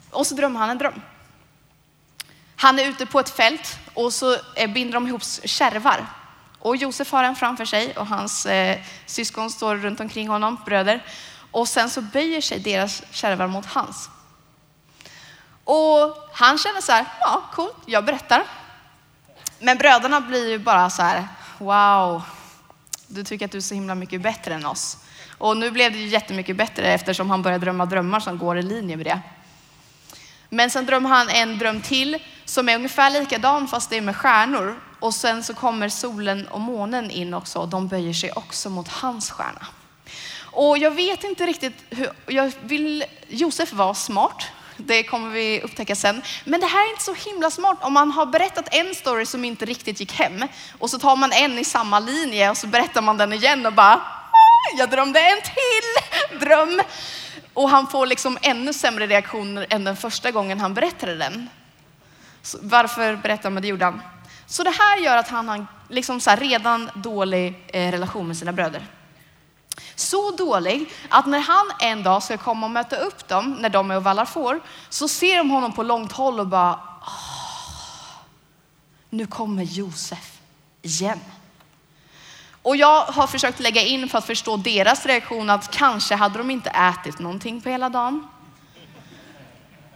Och 0.09 0.27
så 0.27 0.35
drömmer 0.35 0.59
han 0.59 0.69
en 0.69 0.77
dröm. 0.77 1.01
Han 2.55 2.79
är 2.79 2.89
ute 2.89 3.05
på 3.05 3.19
ett 3.19 3.29
fält 3.29 3.79
och 3.93 4.13
så 4.13 4.37
eh, 4.55 4.69
binder 4.69 4.93
de 4.93 5.07
ihop 5.07 5.23
kärvar. 5.43 6.05
Och 6.59 6.75
Josef 6.75 7.11
har 7.11 7.23
en 7.23 7.35
framför 7.35 7.65
sig 7.65 7.97
och 7.97 8.07
hans 8.07 8.45
eh, 8.45 8.77
syskon 9.05 9.49
står 9.49 9.75
runt 9.75 9.99
omkring 9.99 10.27
honom, 10.27 10.57
bröder. 10.65 11.03
Och 11.51 11.67
sen 11.67 11.89
så 11.89 12.01
böjer 12.01 12.41
sig 12.41 12.59
deras 12.59 13.03
kärvar 13.11 13.47
mot 13.47 13.65
hans. 13.65 14.09
Och 15.63 16.29
han 16.33 16.57
känner 16.57 16.81
så 16.81 16.91
här, 16.91 17.05
ja 17.19 17.43
coolt, 17.53 17.75
jag 17.85 18.05
berättar. 18.05 18.43
Men 19.59 19.77
bröderna 19.77 20.21
blir 20.21 20.49
ju 20.49 20.59
bara 20.59 20.89
så 20.89 21.01
här, 21.01 21.27
wow, 21.57 22.21
du 23.07 23.23
tycker 23.23 23.45
att 23.45 23.51
du 23.51 23.57
är 23.57 23.61
så 23.61 23.73
himla 23.73 23.95
mycket 23.95 24.21
bättre 24.21 24.53
än 24.53 24.65
oss. 24.65 24.97
Och 25.37 25.57
nu 25.57 25.71
blev 25.71 25.91
det 25.91 25.97
ju 25.97 26.07
jättemycket 26.07 26.55
bättre 26.55 26.93
eftersom 26.93 27.29
han 27.29 27.41
började 27.41 27.65
drömma 27.65 27.85
drömmar 27.85 28.19
som 28.19 28.37
går 28.37 28.57
i 28.57 28.61
linje 28.61 28.97
med 28.97 29.05
det. 29.05 29.19
Men 30.49 30.69
sen 30.69 30.85
drömmer 30.85 31.09
han 31.09 31.29
en 31.29 31.57
dröm 31.57 31.81
till 31.81 32.23
som 32.45 32.69
är 32.69 32.75
ungefär 32.75 33.09
likadan 33.09 33.67
fast 33.67 33.89
det 33.89 33.97
är 33.97 34.01
med 34.01 34.15
stjärnor. 34.15 34.79
Och 34.99 35.13
sen 35.13 35.43
så 35.43 35.53
kommer 35.53 35.89
solen 35.89 36.47
och 36.47 36.61
månen 36.61 37.11
in 37.11 37.33
också 37.33 37.59
och 37.59 37.67
de 37.67 37.87
böjer 37.87 38.13
sig 38.13 38.31
också 38.31 38.69
mot 38.69 38.87
hans 38.87 39.31
stjärna. 39.31 39.67
Och 40.51 40.77
jag 40.77 40.91
vet 40.91 41.23
inte 41.23 41.45
riktigt 41.45 41.83
hur, 41.89 42.09
jag 42.25 42.51
vill, 42.61 43.03
Josef 43.27 43.73
var 43.73 43.93
smart. 43.93 44.45
Det 44.77 45.03
kommer 45.03 45.29
vi 45.29 45.61
upptäcka 45.61 45.95
sen. 45.95 46.21
Men 46.45 46.59
det 46.59 46.67
här 46.67 46.85
är 46.85 46.89
inte 46.89 47.03
så 47.03 47.13
himla 47.13 47.51
smart 47.51 47.77
om 47.81 47.93
man 47.93 48.11
har 48.11 48.25
berättat 48.25 48.67
en 48.71 48.95
story 48.95 49.25
som 49.25 49.45
inte 49.45 49.65
riktigt 49.65 49.99
gick 49.99 50.13
hem 50.13 50.43
och 50.79 50.89
så 50.89 50.99
tar 50.99 51.15
man 51.15 51.31
en 51.31 51.59
i 51.59 51.63
samma 51.63 51.99
linje 51.99 52.49
och 52.49 52.57
så 52.57 52.67
berättar 52.67 53.01
man 53.01 53.17
den 53.17 53.33
igen 53.33 53.65
och 53.65 53.73
bara 53.73 53.93
ah, 53.93 54.77
jag 54.77 54.89
drömde 54.89 55.19
en 55.19 55.41
till 55.41 56.39
dröm. 56.39 56.81
Och 57.53 57.69
han 57.69 57.87
får 57.87 58.05
liksom 58.05 58.37
ännu 58.41 58.73
sämre 58.73 59.07
reaktioner 59.07 59.67
än 59.69 59.83
den 59.83 59.97
första 59.97 60.31
gången 60.31 60.59
han 60.59 60.73
berättade 60.73 61.15
den. 61.15 61.49
Så 62.41 62.57
varför 62.61 63.15
berättar 63.15 63.49
man 63.49 63.61
det 63.61 63.67
gjorde 63.67 63.85
han? 63.85 64.01
Så 64.47 64.63
det 64.63 64.69
här 64.69 64.97
gör 64.97 65.17
att 65.17 65.27
han 65.27 65.49
har 65.49 65.65
liksom 65.87 66.19
så 66.19 66.31
redan 66.31 66.89
dålig 66.95 67.65
eh, 67.67 67.91
relation 67.91 68.27
med 68.27 68.37
sina 68.37 68.53
bröder. 68.53 68.87
Så 69.95 70.31
dålig 70.31 70.93
att 71.09 71.25
när 71.25 71.39
han 71.39 71.65
en 71.79 72.03
dag 72.03 72.23
ska 72.23 72.37
komma 72.37 72.65
och 72.65 72.71
möta 72.71 72.95
upp 72.95 73.27
dem 73.27 73.57
när 73.59 73.69
de 73.69 73.91
är 73.91 73.95
och 73.95 74.03
vallar 74.03 74.25
får 74.25 74.59
så 74.89 75.07
ser 75.07 75.37
de 75.37 75.49
honom 75.49 75.73
på 75.73 75.83
långt 75.83 76.11
håll 76.11 76.39
och 76.39 76.47
bara 76.47 76.71
ah, 77.01 78.23
nu 79.09 79.27
kommer 79.27 79.63
Josef 79.63 80.39
igen. 80.81 81.19
Och 82.61 82.75
jag 82.75 83.05
har 83.05 83.27
försökt 83.27 83.59
lägga 83.59 83.81
in 83.81 84.09
för 84.09 84.17
att 84.17 84.25
förstå 84.25 84.57
deras 84.57 85.05
reaktion 85.05 85.49
att 85.49 85.71
kanske 85.71 86.15
hade 86.15 86.37
de 86.37 86.51
inte 86.51 86.69
ätit 86.69 87.19
någonting 87.19 87.61
på 87.61 87.69
hela 87.69 87.89
dagen. 87.89 88.27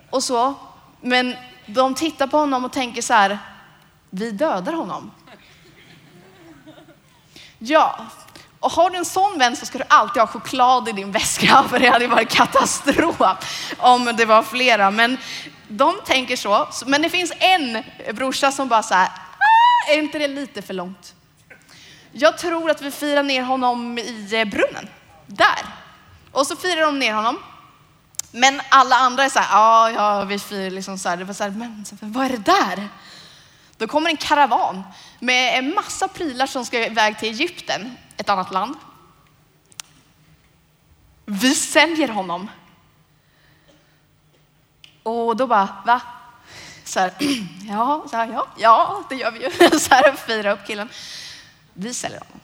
Och 0.09 0.23
så. 0.23 0.53
Men 1.01 1.35
de 1.65 1.95
tittar 1.95 2.27
på 2.27 2.37
honom 2.37 2.65
och 2.65 2.71
tänker 2.71 3.01
så 3.01 3.13
här, 3.13 3.39
vi 4.11 4.31
dödar 4.31 4.73
honom. 4.73 5.11
Ja, 7.59 8.05
och 8.59 8.71
har 8.71 8.89
du 8.89 8.97
en 8.97 9.05
sån 9.05 9.39
vän 9.39 9.55
så 9.55 9.65
ska 9.65 9.77
du 9.77 9.83
alltid 9.87 10.21
ha 10.21 10.27
choklad 10.27 10.89
i 10.89 10.91
din 10.91 11.11
väska, 11.11 11.63
för 11.69 11.79
det 11.79 11.89
hade 11.89 12.07
varit 12.07 12.29
katastrof 12.29 13.21
om 13.77 14.05
det 14.17 14.25
var 14.25 14.43
flera. 14.43 14.91
Men 14.91 15.17
de 15.67 15.99
tänker 16.05 16.35
så. 16.35 16.67
Men 16.85 17.01
det 17.01 17.09
finns 17.09 17.33
en 17.39 17.83
brorsa 18.13 18.51
som 18.51 18.67
bara 18.67 18.83
så 18.83 18.93
här, 18.93 19.07
ah, 19.07 19.91
är 19.91 19.97
inte 19.97 20.19
det 20.19 20.27
lite 20.27 20.61
för 20.61 20.73
långt? 20.73 21.15
Jag 22.11 22.37
tror 22.37 22.69
att 22.69 22.81
vi 22.81 22.91
firar 22.91 23.23
ner 23.23 23.41
honom 23.41 23.97
i 23.97 24.29
eh, 24.31 24.45
brunnen, 24.45 24.87
där. 25.27 25.65
Och 26.31 26.47
så 26.47 26.55
firar 26.55 26.81
de 26.81 26.99
ner 26.99 27.13
honom. 27.13 27.37
Men 28.31 28.61
alla 28.69 28.95
andra 28.95 29.23
är 29.23 29.29
så 29.29 29.39
här, 29.39 29.57
ja, 29.57 29.91
ja, 29.91 30.23
vi 30.23 30.39
firar 30.39 30.69
liksom 30.69 30.97
så 30.97 31.09
här. 31.09 31.17
Det 31.17 31.23
var 31.23 31.33
så 31.33 31.43
här, 31.43 31.51
men 31.51 31.85
vad 32.01 32.25
är 32.25 32.29
det 32.29 32.37
där? 32.37 32.89
Då 33.81 33.87
kommer 33.87 34.09
en 34.09 34.17
karavan 34.17 34.83
med 35.19 35.59
en 35.59 35.75
massa 35.75 36.07
prylar 36.07 36.45
som 36.45 36.65
ska 36.65 36.85
iväg 36.85 37.19
till 37.19 37.29
Egypten 37.29 37.97
ett 38.17 38.29
annat 38.29 38.51
land. 38.51 38.75
Vi 41.25 41.55
säljer 41.55 42.07
honom. 42.07 42.49
Och 45.03 45.35
då 45.35 45.47
bara, 45.47 45.83
va? 45.85 46.01
Så 46.83 46.99
här, 46.99 47.13
ja, 47.69 48.05
så 48.09 48.17
här, 48.17 48.27
ja, 48.27 48.47
ja, 48.57 49.03
det 49.09 49.15
gör 49.15 49.31
vi 49.31 49.43
ju. 49.43 49.79
Så 49.79 49.93
här, 49.93 50.15
firar 50.15 50.53
upp 50.53 50.67
killen. 50.67 50.89
Vi 51.73 51.93
säljer 51.93 52.19
honom. 52.19 52.39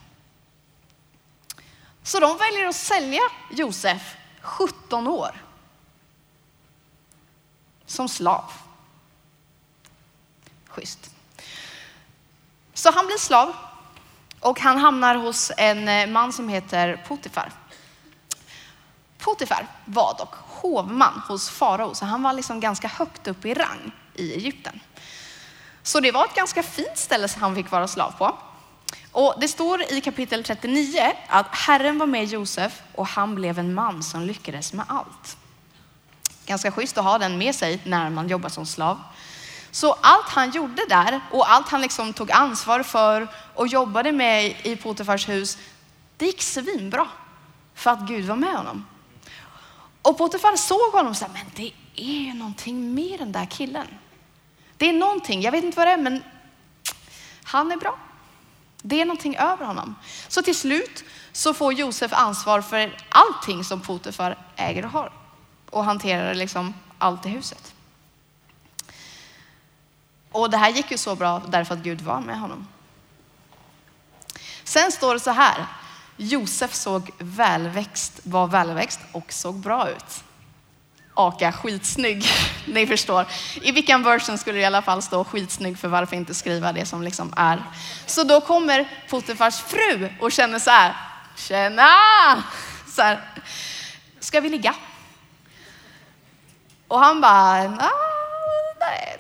Så 2.04 2.20
de 2.20 2.38
väljer 2.38 2.66
att 2.68 2.76
sälja 2.76 3.22
Josef 3.52 4.16
17 4.42 5.08
år. 5.08 5.42
Som 7.86 8.10
slav. 8.10 8.52
Schysst. 10.68 11.17
Så 12.78 12.92
han 12.92 13.06
blir 13.06 13.18
slav 13.18 13.56
och 14.40 14.60
han 14.60 14.78
hamnar 14.78 15.16
hos 15.16 15.52
en 15.58 15.88
eh, 15.88 16.08
man 16.08 16.34
som 16.34 16.50
heter 16.50 17.04
Potifar. 17.08 17.52
Potifar 19.18 19.68
var 19.86 20.16
dock 20.18 20.36
hovman 20.36 21.22
hos 21.28 21.50
farao, 21.50 21.96
så 21.96 22.06
han 22.06 22.24
var 22.24 22.34
liksom 22.34 22.60
ganska 22.60 22.88
högt 22.88 23.28
upp 23.28 23.46
i 23.46 23.54
rang 23.54 23.92
i 24.14 24.34
Egypten. 24.34 24.80
Så 25.84 26.00
det 26.00 26.12
var 26.12 26.26
ett 26.26 26.36
ganska 26.36 26.64
fint 26.64 26.98
ställe 26.98 27.28
som 27.28 27.42
han 27.42 27.56
fick 27.56 27.72
vara 27.72 27.88
slav 27.88 28.12
på. 28.12 28.38
Och 29.12 29.36
det 29.40 29.48
står 29.48 29.92
i 29.92 30.02
kapitel 30.02 30.44
39 30.44 31.14
att 31.28 31.56
Herren 31.56 31.98
var 31.98 32.08
med 32.08 32.26
Josef 32.26 32.82
och 32.96 33.08
han 33.08 33.36
blev 33.36 33.60
en 33.60 33.74
man 33.74 34.04
som 34.04 34.22
lyckades 34.22 34.74
med 34.74 34.86
allt. 34.90 35.38
Ganska 36.46 36.72
schysst 36.72 36.98
att 36.98 37.04
ha 37.04 37.18
den 37.18 37.38
med 37.38 37.56
sig 37.56 37.82
när 37.84 38.10
man 38.10 38.30
jobbar 38.30 38.50
som 38.50 38.66
slav. 38.66 39.00
Så 39.78 39.94
allt 40.02 40.30
han 40.30 40.52
gjorde 40.52 40.86
där 40.90 41.22
och 41.32 41.52
allt 41.52 41.70
han 41.70 41.82
liksom 41.82 42.14
tog 42.14 42.32
ansvar 42.32 42.84
för 42.84 43.28
och 43.56 43.68
jobbade 43.68 44.12
med 44.12 44.56
i 44.64 44.76
Potifars 44.76 45.30
hus, 45.30 45.58
det 46.18 46.26
gick 46.26 46.42
svinbra 46.42 47.08
för 47.76 47.92
att 47.92 48.00
Gud 48.00 48.26
var 48.26 48.36
med 48.36 48.56
honom. 48.56 48.86
Och 50.02 50.18
Potifar 50.18 50.56
såg 50.56 50.94
honom 50.94 51.12
och 51.12 51.18
sa, 51.18 51.28
men 51.34 51.46
det 51.56 51.72
är 51.96 52.34
någonting 52.34 52.94
med 52.94 53.20
den 53.20 53.32
där 53.32 53.46
killen. 53.46 53.88
Det 54.78 54.90
är 54.90 54.94
någonting, 54.94 55.42
jag 55.42 55.52
vet 55.52 55.64
inte 55.64 55.78
vad 55.78 55.88
det 55.88 55.92
är, 55.92 55.98
men 55.98 56.24
han 57.44 57.72
är 57.72 57.78
bra. 57.78 57.98
Det 58.82 59.02
är 59.02 59.06
någonting 59.06 59.36
över 59.36 59.66
honom. 59.66 59.96
Så 60.28 60.42
till 60.42 60.58
slut 60.58 61.04
så 61.32 61.54
får 61.54 61.74
Josef 61.74 62.14
ansvar 62.14 62.62
för 62.62 62.98
allting 63.10 63.64
som 63.64 63.82
Potifar 63.82 64.38
äger 64.56 64.86
och 64.86 64.92
har 64.92 65.12
och 65.70 65.84
hanterar 65.84 66.34
liksom 66.36 66.74
allt 66.98 67.26
i 67.26 67.30
huset. 67.30 67.74
Och 70.38 70.50
det 70.50 70.58
här 70.58 70.70
gick 70.70 70.92
ju 70.92 70.98
så 70.98 71.16
bra 71.16 71.42
därför 71.48 71.74
att 71.74 71.80
Gud 71.80 72.02
var 72.02 72.20
med 72.20 72.40
honom. 72.40 72.68
Sen 74.64 74.92
står 74.92 75.14
det 75.14 75.20
så 75.20 75.32
här. 75.32 75.66
Josef 76.18 76.74
såg 76.74 77.12
välväxt, 77.18 78.20
var 78.24 78.48
välväxt 78.48 79.00
och 79.12 79.34
såg 79.34 79.56
bra 79.56 79.90
ut. 79.90 80.24
Aka 81.14 81.52
skitsnygg, 81.52 82.26
ni 82.66 82.88
förstår. 82.88 83.26
I 83.62 83.72
vilken 83.72 84.04
version 84.04 84.38
skulle 84.38 84.58
det 84.58 84.62
i 84.62 84.66
alla 84.66 84.82
fall 84.82 85.02
stå 85.02 85.24
skitsnygg 85.24 85.80
för 85.80 85.88
varför 85.88 86.16
inte 86.16 86.34
skriva 86.34 86.74
det 86.74 86.86
som 86.86 87.02
liksom 87.02 87.34
är. 87.38 87.64
Så 88.06 88.24
då 88.24 88.42
kommer 88.42 88.90
Potifars 89.10 89.62
fru 89.62 90.10
och 90.22 90.32
känner 90.32 90.60
så 90.60 90.70
här, 90.70 90.96
tjena! 91.36 91.90
Så 92.88 93.02
här, 93.02 93.22
ska 94.20 94.40
vi 94.40 94.50
ligga? 94.50 94.76
Och 96.88 97.00
han 97.00 97.22
bara, 97.22 97.90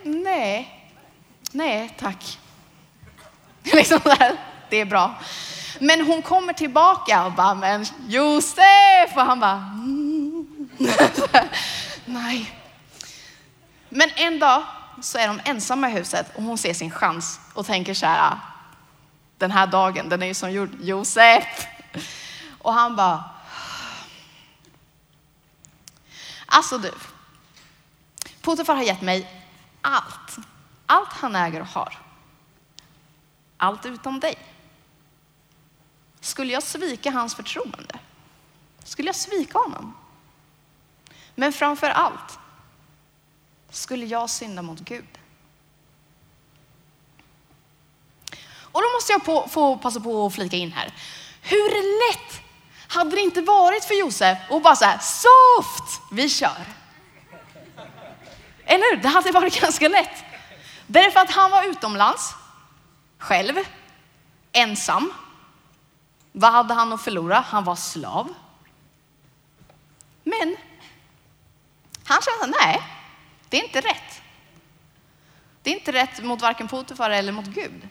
nej, 0.04 0.77
nej, 1.58 1.96
tack. 2.00 2.40
Liksom 3.64 4.00
där, 4.04 4.38
det 4.70 4.78
är 4.78 4.86
bra. 4.86 5.16
Men 5.80 6.06
hon 6.06 6.22
kommer 6.22 6.54
tillbaka 6.54 7.26
och 7.26 7.34
bara, 7.34 7.54
men 7.56 7.86
Josef! 8.08 9.16
Och 9.16 9.22
han 9.22 9.40
bara, 9.40 9.52
mm. 9.52 10.70
nej. 12.06 12.52
Men 13.90 14.10
en 14.16 14.40
dag 14.40 14.64
så 15.02 15.18
är 15.18 15.28
de 15.28 15.42
ensamma 15.46 15.90
i 15.90 15.92
huset 15.92 16.36
och 16.36 16.44
hon 16.44 16.58
ser 16.58 16.74
sin 16.74 16.92
chans 16.92 17.40
och 17.54 17.66
tänker 17.66 17.94
så 17.94 18.06
här, 18.06 18.40
den 19.38 19.52
här 19.52 19.68
dagen, 19.68 20.10
den 20.10 20.24
är 20.24 20.28
ju 20.28 20.34
som 20.34 20.52
gjord, 20.52 20.70
Josef. 20.82 21.68
Och 22.62 22.74
han 22.74 22.96
bara, 22.96 23.24
alltså 26.46 26.78
du, 26.78 26.92
Potifar 28.42 28.76
har 28.76 28.84
gett 28.84 29.02
mig 29.02 29.44
allt, 29.82 30.38
allt 30.88 31.14
han 31.14 31.36
äger 31.36 31.62
och 31.62 31.68
har. 31.68 31.98
Allt 33.58 33.86
utom 33.86 34.20
dig. 34.20 34.36
Skulle 36.20 36.54
jag 36.54 36.64
svika 36.64 37.12
hans 37.12 37.36
förtroende? 37.36 38.00
Skulle 38.84 39.08
jag 39.08 39.16
svika 39.16 39.58
honom? 39.60 39.98
Men 41.36 41.54
framför 41.54 41.90
allt, 41.90 42.40
skulle 43.70 44.06
jag 44.06 44.30
synda 44.30 44.62
mot 44.62 44.80
Gud? 44.80 45.20
Och 48.72 48.82
då 48.82 48.94
måste 48.96 49.12
jag 49.12 49.26
på, 49.26 49.48
få 49.50 49.78
passa 49.78 50.00
på 50.00 50.26
att 50.26 50.36
flika 50.36 50.56
in 50.56 50.72
här. 50.72 50.94
Hur 51.42 51.70
lätt 52.12 52.42
hade 52.88 53.16
det 53.16 53.22
inte 53.22 53.42
varit 53.42 53.86
för 53.86 53.94
Josef 53.94 54.38
att 54.50 54.64
bara 54.64 54.76
säga 54.76 55.00
soft, 55.00 56.02
vi 56.12 56.30
kör. 56.30 56.66
Eller 58.66 58.96
hur? 58.96 59.02
Det 59.02 59.08
hade 59.08 59.32
varit 59.32 59.62
ganska 59.62 59.88
lätt. 59.88 60.24
Därför 60.88 61.20
att 61.20 61.32
han 61.32 61.52
var 61.52 61.70
utomlands, 61.70 62.36
själv, 63.18 63.56
ensam. 64.52 65.14
Vad 66.32 66.52
hade 66.52 66.74
han 66.74 66.94
att 66.94 67.02
förlora? 67.02 67.40
Han 67.40 67.64
var 67.64 67.76
slav. 67.76 68.34
Men 70.24 70.58
han 72.04 72.20
kände, 72.22 72.58
nej, 72.62 72.82
det 73.50 73.58
är 73.58 73.64
inte 73.64 73.82
rätt. 73.82 74.22
Det 75.62 75.70
är 75.70 75.74
inte 75.74 75.92
rätt 75.92 76.24
mot 76.24 76.42
varken 76.42 76.68
Potifar 76.68 77.10
eller 77.10 77.32
mot 77.32 77.46
Gud. 77.46 77.88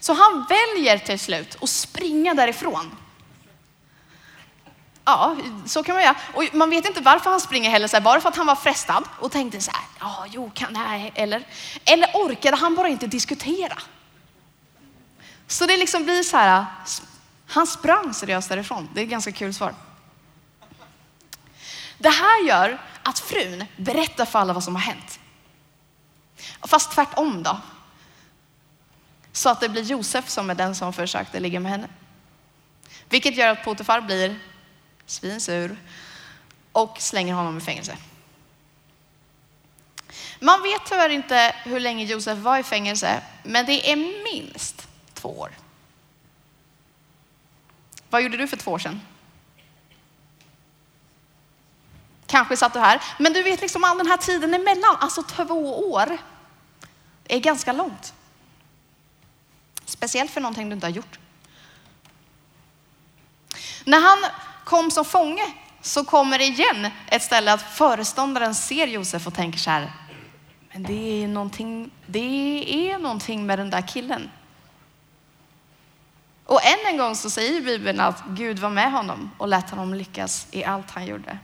Så 0.00 0.12
han 0.12 0.46
väljer 0.48 0.98
till 0.98 1.18
slut 1.18 1.58
att 1.62 1.68
springa 1.68 2.34
därifrån. 2.34 2.96
Ja, 5.08 5.36
så 5.66 5.82
kan 5.82 5.94
man 5.94 6.04
göra. 6.04 6.16
Och 6.34 6.44
man 6.52 6.70
vet 6.70 6.86
inte 6.86 7.00
varför 7.00 7.30
han 7.30 7.40
springer 7.40 7.70
heller, 7.70 7.88
så 7.88 7.96
här, 7.96 8.02
bara 8.02 8.20
för 8.20 8.28
att 8.28 8.36
han 8.36 8.46
var 8.46 8.54
frestad 8.54 9.04
och 9.18 9.32
tänkte 9.32 9.60
så 9.60 9.70
här, 9.70 9.84
ja, 10.00 10.26
jo, 10.28 10.50
kan 10.54 10.72
det 10.72 10.78
här, 10.78 11.10
eller, 11.14 11.46
eller 11.84 12.10
orkade 12.14 12.56
han 12.56 12.74
bara 12.74 12.88
inte 12.88 13.06
diskutera? 13.06 13.78
Så 15.46 15.66
det 15.66 15.76
liksom 15.76 16.04
blir 16.04 16.22
så 16.22 16.36
här, 16.36 16.66
han 17.46 17.66
sprang 17.66 18.14
seriöst 18.14 18.48
därifrån. 18.48 18.88
Det 18.94 19.00
är 19.00 19.04
ett 19.04 19.10
ganska 19.10 19.32
kul 19.32 19.54
svar. 19.54 19.74
Det 21.98 22.10
här 22.10 22.44
gör 22.44 22.78
att 23.02 23.18
frun 23.18 23.64
berättar 23.76 24.24
för 24.24 24.38
alla 24.38 24.52
vad 24.52 24.64
som 24.64 24.74
har 24.74 24.82
hänt. 24.82 25.20
Fast 26.62 26.92
tvärtom 26.92 27.42
då. 27.42 27.60
Så 29.32 29.48
att 29.48 29.60
det 29.60 29.68
blir 29.68 29.82
Josef 29.82 30.28
som 30.28 30.50
är 30.50 30.54
den 30.54 30.74
som 30.74 30.92
försökte 30.92 31.40
ligga 31.40 31.60
med 31.60 31.72
henne. 31.72 31.88
Vilket 33.08 33.36
gör 33.36 33.48
att 33.48 33.64
Potifar 33.64 34.00
blir 34.00 34.38
svinsur 35.06 35.76
och 36.72 36.96
slänger 37.00 37.34
honom 37.34 37.58
i 37.58 37.60
fängelse. 37.60 37.96
Man 40.40 40.62
vet 40.62 40.80
tyvärr 40.86 41.08
inte 41.08 41.54
hur 41.64 41.80
länge 41.80 42.04
Josef 42.04 42.38
var 42.38 42.58
i 42.58 42.62
fängelse, 42.62 43.22
men 43.42 43.66
det 43.66 43.92
är 43.92 43.96
minst 44.24 44.88
två 45.14 45.38
år. 45.38 45.50
Vad 48.10 48.22
gjorde 48.22 48.36
du 48.36 48.48
för 48.48 48.56
två 48.56 48.72
år 48.72 48.78
sedan? 48.78 49.00
Kanske 52.26 52.56
satt 52.56 52.72
du 52.72 52.78
här, 52.78 53.02
men 53.18 53.32
du 53.32 53.42
vet 53.42 53.60
liksom 53.60 53.84
all 53.84 53.98
den 53.98 54.06
här 54.06 54.16
tiden 54.16 54.54
emellan, 54.54 54.96
alltså 55.00 55.22
två 55.22 55.90
år, 55.92 56.18
är 57.28 57.38
ganska 57.38 57.72
långt. 57.72 58.14
Speciellt 59.84 60.30
för 60.30 60.40
någonting 60.40 60.68
du 60.68 60.74
inte 60.74 60.86
har 60.86 60.92
gjort. 60.92 61.18
När 63.84 64.00
han 64.00 64.30
kom 64.66 64.90
som 64.90 65.04
fånge 65.04 65.54
så 65.80 66.04
kommer 66.04 66.38
det 66.38 66.44
igen 66.44 66.90
ett 67.06 67.22
ställe 67.22 67.52
att 67.52 67.62
föreståndaren 67.62 68.54
ser 68.54 68.86
Josef 68.86 69.26
och 69.26 69.34
tänker 69.34 69.58
så 69.58 69.70
här, 69.70 69.92
men 70.72 70.82
det 70.82 71.24
är 71.24 71.28
någonting, 71.28 71.90
det 72.06 72.90
är 72.90 72.98
någonting 72.98 73.46
med 73.46 73.58
den 73.58 73.70
där 73.70 73.88
killen. 73.88 74.30
Och 76.44 76.60
än 76.64 76.92
en 76.92 76.98
gång 76.98 77.14
så 77.14 77.30
säger 77.30 77.60
Bibeln 77.60 78.00
att 78.00 78.24
Gud 78.28 78.58
var 78.58 78.70
med 78.70 78.92
honom 78.92 79.30
och 79.38 79.48
lät 79.48 79.70
honom 79.70 79.94
lyckas 79.94 80.46
i 80.50 80.64
allt 80.64 80.90
han 80.90 81.06
gjorde. 81.06 81.38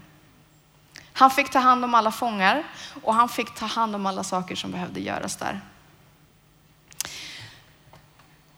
Han 1.13 1.31
fick 1.31 1.51
ta 1.51 1.59
hand 1.59 1.85
om 1.85 1.95
alla 1.95 2.13
fångar 2.13 2.65
och 3.03 3.15
han 3.15 3.29
fick 3.29 3.55
ta 3.55 3.67
hand 3.67 3.95
om 3.95 4.07
alla 4.07 4.25
saker 4.25 4.57
som 4.57 4.71
behövde 4.71 5.01
göras 5.01 5.37
där. 5.37 5.61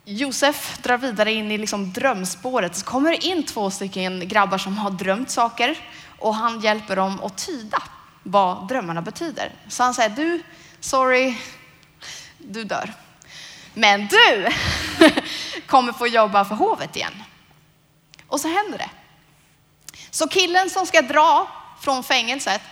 Josef 0.04 0.78
drar 0.82 0.98
vidare 0.98 1.32
in 1.32 1.50
i 1.50 1.58
liksom 1.58 1.92
drömspåret. 1.92 2.76
Så 2.76 2.84
kommer 2.84 3.10
det 3.10 3.24
in 3.24 3.46
två 3.46 3.70
stycken 3.70 4.28
grabbar 4.28 4.58
som 4.58 4.78
har 4.78 4.90
drömt 4.90 5.30
saker 5.30 5.78
och 6.18 6.34
han 6.34 6.60
hjälper 6.60 6.96
dem 6.96 7.20
att 7.22 7.46
tyda 7.46 7.82
vad 8.22 8.68
drömmarna 8.68 9.02
betyder. 9.02 9.52
Så 9.68 9.82
han 9.82 9.94
säger, 9.94 10.10
du, 10.10 10.42
sorry, 10.80 11.34
du 12.38 12.64
dör. 12.64 12.92
Men 13.74 14.08
du 14.08 14.48
kommer 15.66 15.92
få 15.92 16.06
jobba 16.06 16.44
för 16.44 16.54
hovet 16.54 16.96
igen. 16.96 17.22
Och 18.26 18.40
så 18.40 18.48
händer 18.48 18.78
det. 18.78 18.90
Så 20.10 20.28
killen 20.28 20.70
som 20.70 20.86
ska 20.86 21.02
dra 21.02 21.48
från 21.80 22.04
fängelset, 22.04 22.62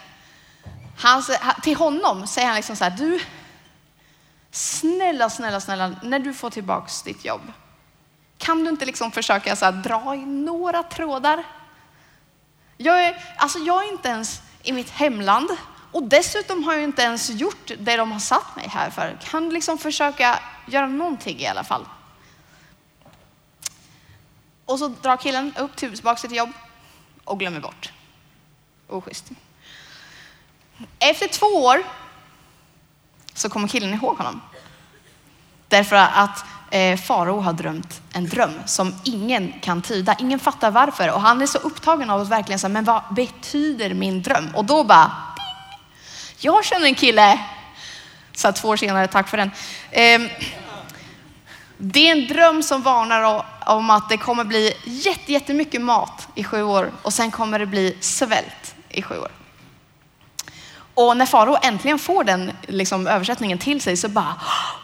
han, 0.98 1.22
till 1.62 1.76
honom 1.76 2.26
säger 2.26 2.46
han 2.46 2.56
liksom 2.56 2.76
så 2.76 2.84
här, 2.84 2.90
du, 2.90 3.20
snälla, 4.52 5.30
snälla, 5.30 5.60
snälla, 5.60 5.96
när 6.02 6.18
du 6.18 6.34
får 6.34 6.50
tillbaks 6.50 7.02
ditt 7.02 7.24
jobb, 7.24 7.52
kan 8.38 8.64
du 8.64 8.70
inte 8.70 8.84
liksom 8.84 9.12
försöka 9.12 9.56
så 9.56 9.64
här, 9.64 9.72
dra 9.72 10.14
i 10.14 10.26
några 10.26 10.82
trådar? 10.82 11.44
Jag 12.76 13.04
är, 13.04 13.34
alltså 13.36 13.58
jag 13.58 13.84
är 13.84 13.92
inte 13.92 14.08
ens 14.08 14.42
i 14.62 14.72
mitt 14.72 14.90
hemland 14.90 15.50
och 15.92 16.02
dessutom 16.02 16.64
har 16.64 16.72
jag 16.72 16.82
inte 16.82 17.02
ens 17.02 17.30
gjort 17.30 17.70
det 17.78 17.96
de 17.96 18.12
har 18.12 18.18
satt 18.18 18.56
mig 18.56 18.68
här 18.68 18.90
för. 18.90 19.18
Kan 19.24 19.48
du 19.48 19.54
liksom 19.54 19.78
försöka 19.78 20.40
göra 20.66 20.86
någonting 20.86 21.40
i 21.40 21.46
alla 21.46 21.64
fall? 21.64 21.86
Och 24.64 24.78
så 24.78 24.88
drar 24.88 25.16
killen 25.16 25.54
upp 25.58 25.76
tillbaka 25.76 26.16
sitt 26.16 26.32
jobb 26.32 26.50
och 27.24 27.38
glömmer 27.38 27.60
bort. 27.60 27.92
Oschysst. 28.88 29.30
Efter 30.98 31.28
två 31.28 31.46
år 31.46 31.82
så 33.34 33.48
kommer 33.48 33.68
killen 33.68 33.94
ihåg 33.94 34.16
honom. 34.16 34.40
Därför 35.68 35.96
att 35.96 36.44
eh, 36.70 36.98
farao 36.98 37.40
har 37.40 37.52
drömt 37.52 38.00
en 38.12 38.28
dröm 38.28 38.52
som 38.66 38.94
ingen 39.04 39.52
kan 39.60 39.82
tyda. 39.82 40.16
Ingen 40.18 40.38
fattar 40.38 40.70
varför 40.70 41.10
och 41.10 41.20
han 41.20 41.42
är 41.42 41.46
så 41.46 41.58
upptagen 41.58 42.10
av 42.10 42.20
att 42.20 42.28
verkligen 42.28 42.58
säga, 42.58 42.68
men 42.68 42.84
vad 42.84 43.02
betyder 43.10 43.94
min 43.94 44.22
dröm? 44.22 44.48
Och 44.54 44.64
då 44.64 44.84
bara, 44.84 45.10
ding! 45.36 45.44
Jag 46.38 46.64
känner 46.64 46.86
en 46.86 46.94
kille, 46.94 47.40
så 48.32 48.52
två 48.52 48.68
år 48.68 48.76
senare, 48.76 49.06
tack 49.06 49.28
för 49.28 49.36
den. 49.36 49.50
Eh, 49.90 50.20
det 51.76 52.08
är 52.08 52.12
en 52.12 52.28
dröm 52.28 52.62
som 52.62 52.82
varnar 52.82 53.44
om 53.66 53.90
att 53.90 54.08
det 54.08 54.16
kommer 54.16 54.44
bli 54.44 54.74
jättemycket 55.26 55.80
mat 55.80 56.28
i 56.34 56.44
sju 56.44 56.62
år 56.62 56.92
och 57.02 57.12
sen 57.12 57.30
kommer 57.30 57.58
det 57.58 57.66
bli 57.66 57.96
svält 58.00 58.74
i 58.88 59.02
sju 59.02 59.18
år. 59.18 59.41
Och 60.94 61.16
när 61.16 61.26
farao 61.26 61.58
äntligen 61.62 61.98
får 61.98 62.24
den 62.24 62.52
liksom, 62.68 63.06
översättningen 63.06 63.58
till 63.58 63.80
sig 63.80 63.96
så 63.96 64.08
bara, 64.08 64.40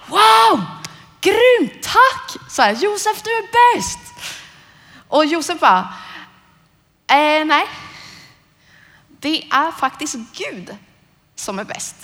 wow! 0.07 0.65
grymt, 1.21 1.83
tack! 1.83 2.51
Så 2.51 2.63
här, 2.63 2.73
Josef 2.73 3.23
du 3.23 3.31
är 3.31 3.77
bäst. 3.77 3.99
Och 5.09 5.25
Josef 5.25 5.61
bara, 5.61 5.95
eh, 7.07 7.45
nej. 7.45 7.67
Det 9.21 9.45
är 9.51 9.71
faktiskt 9.71 10.17
Gud 10.33 10.77
som 11.35 11.59
är 11.59 11.65
bäst. 11.65 11.97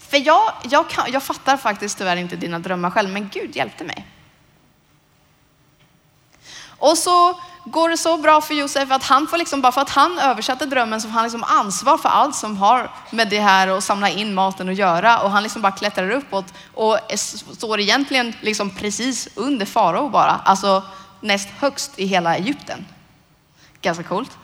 För 0.00 0.26
jag, 0.26 0.52
jag, 0.70 0.90
kan, 0.90 1.12
jag 1.12 1.22
fattar 1.22 1.56
faktiskt 1.56 1.98
tyvärr 1.98 2.16
inte 2.16 2.36
dina 2.36 2.58
drömmar 2.58 2.90
själv, 2.90 3.10
men 3.10 3.28
Gud 3.28 3.56
hjälpte 3.56 3.84
mig. 3.84 4.06
Och 6.78 6.98
så 6.98 7.40
går 7.64 7.88
det 7.88 7.96
så 7.96 8.16
bra 8.16 8.40
för 8.40 8.54
Josef 8.54 8.90
att 8.90 9.02
han 9.02 9.26
får 9.26 9.38
liksom, 9.38 9.60
bara 9.60 9.72
för 9.72 9.80
att 9.80 9.90
han 9.90 10.18
översatte 10.18 10.66
drömmen 10.66 11.00
så 11.00 11.08
får 11.08 11.14
han 11.14 11.24
liksom 11.24 11.44
ansvar 11.44 11.98
för 11.98 12.08
allt 12.08 12.36
som 12.36 12.56
har 12.56 12.90
med 13.10 13.28
det 13.28 13.40
här 13.40 13.68
och 13.68 13.84
samla 13.84 14.08
in 14.08 14.34
maten 14.34 14.68
att 14.68 14.74
göra. 14.74 15.18
Och 15.18 15.30
han 15.30 15.42
liksom 15.42 15.62
bara 15.62 15.72
klättrar 15.72 16.10
uppåt 16.10 16.44
och 16.74 16.98
står 17.52 17.80
egentligen 17.80 18.34
liksom 18.40 18.70
precis 18.70 19.28
under 19.34 19.66
farao 19.66 20.08
bara. 20.08 20.40
Alltså 20.44 20.82
näst 21.20 21.48
högst 21.58 21.98
i 21.98 22.06
hela 22.06 22.36
Egypten. 22.36 22.86
Ganska 23.80 24.04
coolt. 24.04 24.38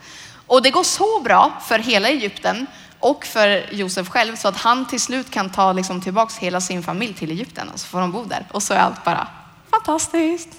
Och 0.47 0.61
det 0.61 0.69
går 0.69 0.83
så 0.83 1.21
bra 1.21 1.51
för 1.65 1.79
hela 1.79 2.09
Egypten 2.09 2.67
och 2.99 3.25
för 3.25 3.73
Josef 3.73 4.09
själv 4.09 4.35
så 4.35 4.47
att 4.47 4.57
han 4.57 4.85
till 4.85 5.01
slut 5.01 5.31
kan 5.31 5.49
ta 5.49 5.73
liksom 5.73 6.01
tillbaks 6.01 6.37
hela 6.37 6.61
sin 6.61 6.83
familj 6.83 7.13
till 7.13 7.31
Egypten 7.31 7.69
och 7.69 7.79
så 7.79 7.87
får 7.87 7.99
de 7.99 8.11
bo 8.11 8.23
där. 8.23 8.47
Och 8.51 8.63
så 8.63 8.73
är 8.73 8.77
allt 8.77 9.03
bara 9.03 9.27
fantastiskt. 9.71 10.49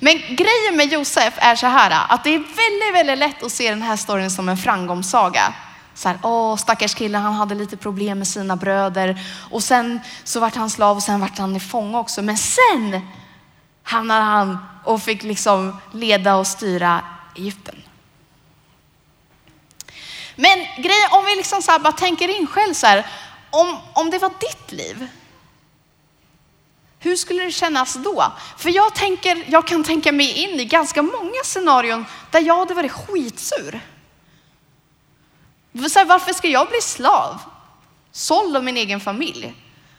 Men 0.00 0.18
grejen 0.18 0.76
med 0.76 0.92
Josef 0.92 1.34
är 1.36 1.56
så 1.56 1.66
här 1.66 2.06
att 2.08 2.24
det 2.24 2.34
är 2.34 2.38
väldigt, 2.38 2.94
väldigt 2.94 3.18
lätt 3.18 3.42
att 3.42 3.52
se 3.52 3.70
den 3.70 3.82
här 3.82 3.96
storyn 3.96 4.30
som 4.30 4.48
en 4.48 4.56
framgångssaga. 4.56 5.54
Så 5.94 6.08
här, 6.08 6.18
åh 6.22 6.56
stackars 6.56 6.94
kille, 6.94 7.18
han 7.18 7.34
hade 7.34 7.54
lite 7.54 7.76
problem 7.76 8.18
med 8.18 8.28
sina 8.28 8.56
bröder 8.56 9.20
och 9.50 9.62
sen 9.62 10.00
så 10.24 10.40
vart 10.40 10.54
han 10.54 10.70
slav 10.70 10.96
och 10.96 11.02
sen 11.02 11.20
vart 11.20 11.38
han 11.38 11.56
i 11.56 11.60
fånga 11.60 11.98
också. 11.98 12.22
Men 12.22 12.36
sen 12.36 13.00
hamnade 13.82 14.22
han 14.22 14.58
och 14.84 15.02
fick 15.02 15.22
liksom 15.22 15.80
leda 15.92 16.36
och 16.36 16.46
styra 16.46 17.00
Egypten. 17.36 17.82
Men 20.36 20.58
grejen, 20.58 21.08
om 21.10 21.24
vi 21.24 21.36
liksom 21.36 21.62
så 21.62 21.78
bara 21.78 21.92
tänker 21.92 22.40
in 22.40 22.46
själv 22.46 22.74
så 22.74 22.86
här, 22.86 23.06
om, 23.50 23.78
om 23.92 24.10
det 24.10 24.18
var 24.18 24.30
ditt 24.40 24.72
liv, 24.72 25.08
hur 26.98 27.16
skulle 27.16 27.42
det 27.44 27.52
kännas 27.52 27.94
då? 27.94 28.32
För 28.56 28.70
jag, 28.70 28.94
tänker, 28.94 29.44
jag 29.48 29.66
kan 29.66 29.84
tänka 29.84 30.12
mig 30.12 30.32
in 30.32 30.60
i 30.60 30.64
ganska 30.64 31.02
många 31.02 31.44
scenarion 31.44 32.04
där 32.30 32.40
jag 32.40 32.58
hade 32.58 32.74
varit 32.74 32.92
skitsur. 32.92 33.80
Så 35.90 35.98
här, 35.98 36.06
varför 36.06 36.32
ska 36.32 36.48
jag 36.48 36.68
bli 36.68 36.80
slav? 36.80 37.40
Såld 38.12 38.56
av 38.56 38.64
min 38.64 38.76
egen 38.76 39.00
familj? 39.00 39.54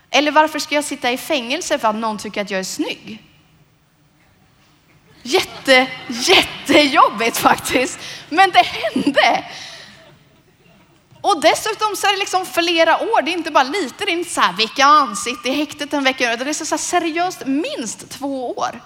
Eller 0.09 0.31
varför 0.31 0.59
ska 0.59 0.75
jag 0.75 0.83
sitta 0.83 1.11
i 1.11 1.17
fängelse 1.17 1.79
för 1.79 1.87
att 1.87 1.95
någon 1.95 2.17
tycker 2.17 2.41
att 2.41 2.51
jag 2.51 2.59
är 2.59 2.63
snygg? 2.63 3.23
Jätte, 5.23 5.87
jättejobbigt 6.07 7.37
faktiskt. 7.37 7.99
Men 8.29 8.51
det 8.51 8.65
hände. 8.65 9.45
Och 11.21 11.41
dessutom 11.41 11.95
så 11.95 12.07
är 12.07 12.11
det 12.11 12.19
liksom 12.19 12.45
flera 12.45 12.99
år. 12.99 13.21
Det 13.21 13.31
är 13.31 13.37
inte 13.37 13.51
bara 13.51 13.63
lite, 13.63 14.05
det 14.05 14.11
är 14.11 14.17
inte 14.17 14.29
så 14.29 14.41
här 14.41 14.53
vecka 14.53 14.85
ansikte 14.85 15.49
i 15.49 15.53
häktet 15.53 15.93
en 15.93 16.03
vecka. 16.03 16.35
Det 16.35 16.49
är 16.49 16.53
så, 16.53 16.65
så 16.65 16.77
seriöst 16.77 17.45
minst 17.45 18.09
två 18.09 18.51
år. 18.51 18.81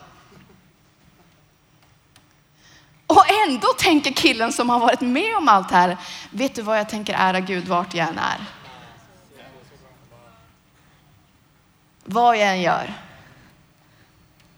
Och 3.07 3.23
ändå 3.47 3.67
tänker 3.67 4.11
killen 4.11 4.53
som 4.53 4.69
har 4.69 4.79
varit 4.79 5.01
med 5.01 5.37
om 5.37 5.47
allt 5.47 5.71
här, 5.71 5.97
vet 6.31 6.55
du 6.55 6.61
vad 6.61 6.79
jag 6.79 6.89
tänker 6.89 7.13
ära 7.13 7.39
Gud 7.39 7.67
vart 7.67 7.93
jag 7.93 8.07
än 8.07 8.17
är? 8.17 8.45
Vad 12.03 12.37
jag 12.37 12.49
än 12.49 12.61
gör. 12.61 12.93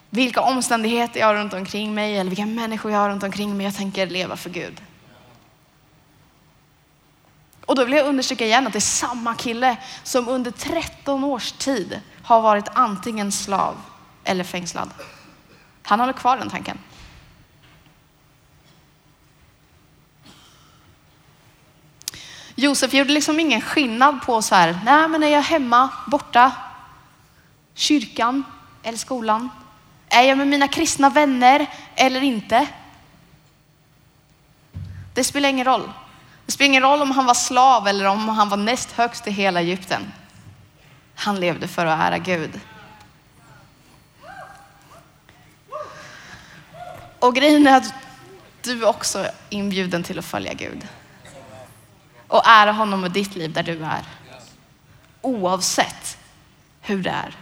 Vilka 0.09 0.41
omständigheter 0.41 1.19
jag 1.19 1.27
har 1.27 1.35
runt 1.35 1.53
omkring 1.53 1.95
mig 1.95 2.17
eller 2.17 2.29
vilka 2.29 2.45
människor 2.45 2.91
jag 2.91 2.99
har 2.99 3.09
runt 3.09 3.23
omkring 3.23 3.57
mig. 3.57 3.65
Jag 3.65 3.75
tänker 3.75 4.07
leva 4.07 4.37
för 4.37 4.49
Gud. 4.49 4.81
Och 7.65 7.75
då 7.75 7.85
vill 7.85 7.93
jag 7.93 8.07
understryka 8.07 8.45
igen 8.45 8.67
att 8.67 8.73
det 8.73 8.79
är 8.79 8.81
samma 8.81 9.35
kille 9.35 9.77
som 10.03 10.27
under 10.27 10.51
13 10.51 11.23
års 11.23 11.51
tid 11.51 11.99
har 12.23 12.41
varit 12.41 12.67
antingen 12.73 13.31
slav 13.31 13.75
eller 14.23 14.43
fängslad. 14.43 14.89
Han 15.83 15.99
håller 15.99 16.13
kvar 16.13 16.37
den 16.37 16.49
tanken. 16.49 16.79
Josef 22.55 22.93
gjorde 22.93 23.13
liksom 23.13 23.39
ingen 23.39 23.61
skillnad 23.61 24.21
på 24.21 24.41
så 24.41 24.55
här, 24.55 24.79
nej 24.85 25.07
men 25.07 25.23
är 25.23 25.27
jag 25.27 25.41
hemma, 25.41 25.89
borta, 26.07 26.51
kyrkan 27.73 28.43
eller 28.83 28.97
skolan? 28.97 29.49
Är 30.09 30.21
jag 30.21 30.37
med 30.37 30.47
mina 30.47 30.67
kristna 30.67 31.09
vänner 31.09 31.67
eller 31.95 32.21
inte? 32.21 32.67
Det 35.13 35.23
spelar 35.23 35.49
ingen 35.49 35.65
roll. 35.65 35.91
Det 36.45 36.51
spelar 36.51 36.69
ingen 36.69 36.83
roll 36.83 37.01
om 37.01 37.11
han 37.11 37.25
var 37.25 37.33
slav 37.33 37.87
eller 37.87 38.05
om 38.05 38.29
han 38.29 38.49
var 38.49 38.57
näst 38.57 38.91
högst 38.91 39.27
i 39.27 39.31
hela 39.31 39.61
Egypten. 39.61 40.11
Han 41.15 41.39
levde 41.39 41.67
för 41.67 41.85
att 41.85 41.99
ära 41.99 42.17
Gud. 42.17 42.59
Och 47.19 47.35
grejen 47.35 47.67
är 47.67 47.77
att 47.77 47.93
du 48.61 48.85
också 48.85 49.19
är 49.19 49.31
inbjuden 49.49 50.03
till 50.03 50.19
att 50.19 50.25
följa 50.25 50.53
Gud. 50.53 50.87
Och 52.27 52.47
ära 52.47 52.71
honom 52.71 53.01
med 53.01 53.11
ditt 53.11 53.35
liv 53.35 53.53
där 53.53 53.63
du 53.63 53.83
är. 53.83 54.05
Oavsett 55.21 56.17
hur 56.81 57.03
det 57.03 57.09
är. 57.09 57.35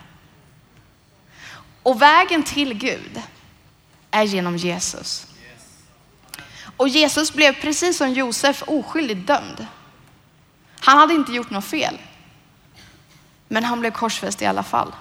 Och 1.83 2.01
vägen 2.01 2.43
till 2.43 2.73
Gud 2.73 3.21
är 4.11 4.23
genom 4.23 4.57
Jesus. 4.57 5.32
Och 6.77 6.87
Jesus 6.87 7.33
blev 7.33 7.61
precis 7.61 7.97
som 7.97 8.13
Josef 8.13 8.63
oskyldigt 8.67 9.27
dömd. 9.27 9.67
Han 10.79 10.97
hade 10.97 11.13
inte 11.13 11.31
gjort 11.31 11.49
något 11.49 11.65
fel. 11.65 11.97
Men 13.47 13.63
han 13.63 13.79
blev 13.79 13.91
korsfäst 13.91 14.41
i 14.41 14.45
alla 14.45 14.63
fall. 14.63 14.91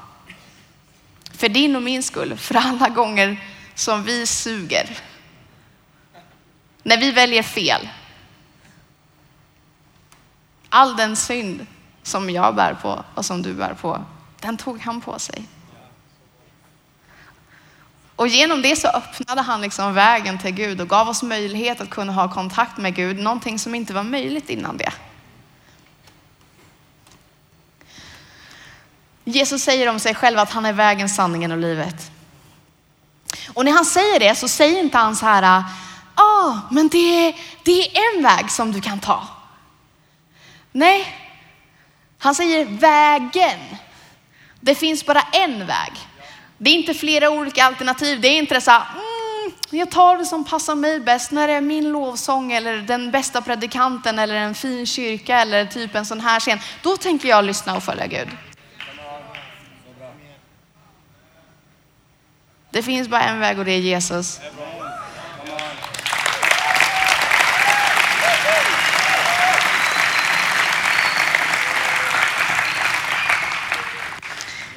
För 1.32 1.48
din 1.48 1.76
och 1.76 1.82
min 1.82 2.02
skull, 2.02 2.36
för 2.36 2.54
alla 2.54 2.88
gånger 2.88 3.44
som 3.74 4.04
vi 4.04 4.26
suger. 4.26 4.98
När 6.82 7.00
vi 7.00 7.10
väljer 7.10 7.42
fel. 7.42 7.88
All 10.68 10.96
den 10.96 11.16
synd 11.16 11.66
som 12.02 12.30
jag 12.30 12.54
bär 12.54 12.74
på 12.74 13.04
och 13.14 13.24
som 13.24 13.42
du 13.42 13.54
bär 13.54 13.74
på, 13.74 14.04
den 14.40 14.56
tog 14.56 14.80
han 14.80 15.00
på 15.00 15.18
sig. 15.18 15.44
Och 18.16 18.28
genom 18.28 18.62
det 18.62 18.76
så 18.76 18.88
öppnade 18.88 19.40
han 19.40 19.60
liksom 19.60 19.94
vägen 19.94 20.38
till 20.38 20.50
Gud 20.50 20.80
och 20.80 20.88
gav 20.88 21.08
oss 21.08 21.22
möjlighet 21.22 21.80
att 21.80 21.90
kunna 21.90 22.12
ha 22.12 22.32
kontakt 22.32 22.76
med 22.78 22.94
Gud, 22.94 23.18
någonting 23.18 23.58
som 23.58 23.74
inte 23.74 23.92
var 23.92 24.02
möjligt 24.02 24.50
innan 24.50 24.76
det. 24.76 24.92
Jesus 29.24 29.62
säger 29.62 29.88
om 29.88 29.98
sig 29.98 30.14
själv 30.14 30.38
att 30.38 30.50
han 30.50 30.66
är 30.66 30.72
vägen, 30.72 31.08
sanningen 31.08 31.52
och 31.52 31.58
livet. 31.58 32.10
Och 33.54 33.64
när 33.64 33.72
han 33.72 33.84
säger 33.84 34.20
det 34.20 34.34
så 34.34 34.48
säger 34.48 34.80
inte 34.80 34.98
han 34.98 35.16
så 35.16 35.26
här, 35.26 35.42
ja, 35.42 35.64
ah, 36.14 36.58
men 36.70 36.88
det 36.88 37.26
är, 37.26 37.34
det 37.62 37.80
är 37.80 38.16
en 38.16 38.22
väg 38.22 38.50
som 38.50 38.72
du 38.72 38.80
kan 38.80 39.00
ta. 39.00 39.28
Nej, 40.72 41.06
han 42.18 42.34
säger 42.34 42.64
vägen. 42.64 43.60
Det 44.60 44.74
finns 44.74 45.06
bara 45.06 45.22
en 45.22 45.66
väg. 45.66 45.92
Det 46.62 46.70
är 46.70 46.74
inte 46.74 46.94
flera 46.94 47.30
olika 47.30 47.64
alternativ. 47.64 48.20
Det 48.20 48.28
är 48.28 48.38
inte 48.38 48.60
så 48.60 48.70
här, 48.70 48.82
mm, 48.94 49.52
jag 49.70 49.90
tar 49.90 50.18
det 50.18 50.24
som 50.24 50.44
passar 50.44 50.74
mig 50.74 51.00
bäst. 51.00 51.30
När 51.30 51.48
det 51.48 51.54
är 51.54 51.60
min 51.60 51.92
lovsång 51.92 52.52
eller 52.52 52.76
den 52.76 53.10
bästa 53.10 53.42
predikanten 53.42 54.18
eller 54.18 54.34
en 54.34 54.54
fin 54.54 54.86
kyrka 54.86 55.40
eller 55.40 55.66
typ 55.66 55.94
en 55.94 56.06
sån 56.06 56.20
här 56.20 56.40
scen. 56.40 56.58
Då 56.82 56.96
tänker 56.96 57.28
jag 57.28 57.44
lyssna 57.44 57.76
och 57.76 57.82
följa 57.82 58.06
Gud. 58.06 58.28
Det 62.70 62.82
finns 62.82 63.08
bara 63.08 63.22
en 63.22 63.40
väg 63.40 63.58
och 63.58 63.64
det 63.64 63.72
är 63.72 63.78
Jesus. 63.78 64.40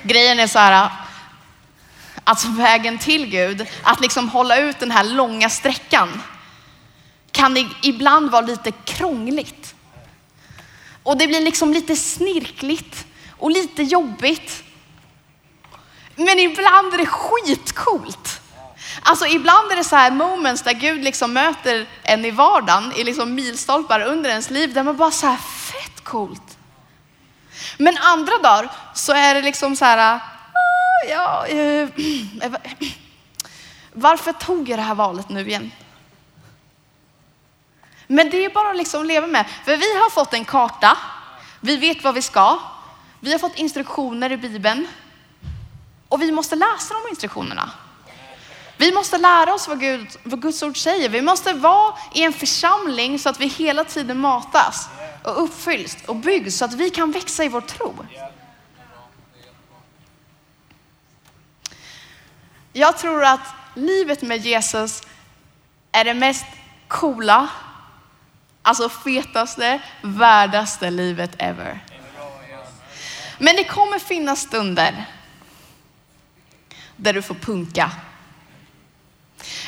Grejen 0.03 0.39
är 0.39 0.47
så 0.47 0.59
här, 0.59 1.04
alltså 2.25 2.47
vägen 2.47 2.97
till 2.97 3.25
Gud, 3.25 3.67
att 3.83 4.01
liksom 4.01 4.29
hålla 4.29 4.57
ut 4.57 4.79
den 4.79 4.91
här 4.91 5.03
långa 5.03 5.49
sträckan 5.49 6.21
kan 7.31 7.69
ibland 7.83 8.31
vara 8.31 8.45
lite 8.45 8.71
krångligt. 8.71 9.75
Och 11.03 11.17
det 11.17 11.27
blir 11.27 11.41
liksom 11.41 11.73
lite 11.73 11.95
snirkligt 11.95 13.05
och 13.37 13.51
lite 13.51 13.83
jobbigt. 13.83 14.63
Men 16.15 16.39
ibland 16.39 16.93
är 16.93 16.97
det 16.97 17.05
skitcoolt. 17.05 18.41
Alltså 19.01 19.25
ibland 19.27 19.71
är 19.71 19.75
det 19.75 19.83
så 19.83 19.95
här 19.95 20.11
moments 20.11 20.61
där 20.61 20.73
Gud 20.73 21.03
liksom 21.03 21.33
möter 21.33 21.87
en 22.03 22.25
i 22.25 22.31
vardagen, 22.31 22.93
i 22.95 23.03
liksom 23.03 23.35
milstolpar 23.35 23.99
under 23.99 24.29
ens 24.29 24.49
liv, 24.49 24.73
där 24.73 24.83
man 24.83 24.97
bara 24.97 25.11
så 25.11 25.27
här 25.27 25.37
fett 25.37 26.03
coolt. 26.03 26.57
Men 27.77 27.97
andra 27.97 28.37
dagar 28.37 28.71
så 28.93 29.13
är 29.13 29.35
det 29.35 29.41
liksom 29.41 29.75
så 29.75 29.85
här, 29.85 30.19
ja, 31.09 31.47
eh, 31.47 31.89
eh, 32.41 32.51
varför 33.93 34.31
tog 34.31 34.69
jag 34.69 34.79
det 34.79 34.83
här 34.83 34.95
valet 34.95 35.29
nu 35.29 35.47
igen? 35.47 35.71
Men 38.07 38.29
det 38.29 38.45
är 38.45 38.49
bara 38.49 38.69
att 38.69 38.77
liksom 38.77 39.05
leva 39.05 39.27
med. 39.27 39.45
För 39.65 39.77
vi 39.77 39.95
har 39.95 40.09
fått 40.09 40.33
en 40.33 40.45
karta. 40.45 40.97
Vi 41.59 41.77
vet 41.77 42.03
vad 42.03 42.15
vi 42.15 42.21
ska. 42.21 42.59
Vi 43.19 43.31
har 43.31 43.39
fått 43.39 43.55
instruktioner 43.55 44.31
i 44.31 44.37
Bibeln. 44.37 44.87
Och 46.07 46.21
vi 46.21 46.31
måste 46.31 46.55
läsa 46.55 46.93
de 46.93 47.09
instruktionerna. 47.09 47.71
Vi 48.77 48.91
måste 48.91 49.17
lära 49.17 49.53
oss 49.53 49.67
vad, 49.67 49.79
Gud, 49.79 50.07
vad 50.23 50.41
Guds 50.41 50.63
ord 50.63 50.77
säger. 50.77 51.09
Vi 51.09 51.21
måste 51.21 51.53
vara 51.53 51.93
i 52.13 52.23
en 52.23 52.33
församling 52.33 53.19
så 53.19 53.29
att 53.29 53.39
vi 53.39 53.47
hela 53.47 53.83
tiden 53.83 54.19
matas 54.19 54.89
och 55.23 55.43
uppfylls 55.43 55.97
och 56.05 56.15
byggs 56.15 56.57
så 56.57 56.65
att 56.65 56.73
vi 56.73 56.89
kan 56.89 57.11
växa 57.11 57.43
i 57.43 57.49
vår 57.49 57.61
tro. 57.61 57.95
Jag 62.77 62.97
tror 62.97 63.23
att 63.23 63.39
livet 63.73 64.21
med 64.21 64.45
Jesus 64.45 65.01
är 65.91 66.03
det 66.03 66.13
mest 66.13 66.45
coola, 66.87 67.47
alltså 68.61 68.89
fetaste, 68.89 69.81
värdaste 70.01 70.89
livet 70.89 71.31
ever. 71.37 71.83
Men 73.37 73.55
det 73.55 73.63
kommer 73.63 73.99
finnas 73.99 74.41
stunder 74.41 75.05
där 76.95 77.13
du 77.13 77.21
får 77.21 77.35
punka. 77.35 77.91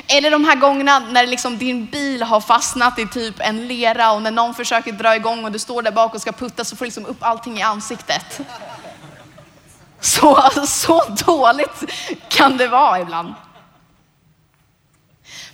Eller 0.07 0.31
de 0.31 0.45
här 0.45 0.55
gångerna 0.55 0.99
när 0.99 1.27
liksom 1.27 1.57
din 1.57 1.85
bil 1.85 2.23
har 2.23 2.41
fastnat 2.41 2.99
i 2.99 3.07
typ 3.07 3.35
en 3.39 3.67
lera 3.67 4.11
och 4.11 4.21
när 4.21 4.31
någon 4.31 4.53
försöker 4.53 4.91
dra 4.91 5.15
igång 5.15 5.45
och 5.45 5.51
du 5.51 5.59
står 5.59 5.81
där 5.81 5.91
bak 5.91 6.15
och 6.15 6.21
ska 6.21 6.31
putta 6.31 6.65
så 6.65 6.75
får 6.75 6.85
du 6.85 6.87
liksom 6.87 7.05
upp 7.05 7.23
allting 7.23 7.57
i 7.57 7.61
ansiktet. 7.61 8.41
Så, 10.07 10.51
så 10.67 11.03
dåligt 11.25 11.83
kan 12.29 12.57
det 12.57 12.67
vara 12.67 13.01
ibland. 13.01 13.33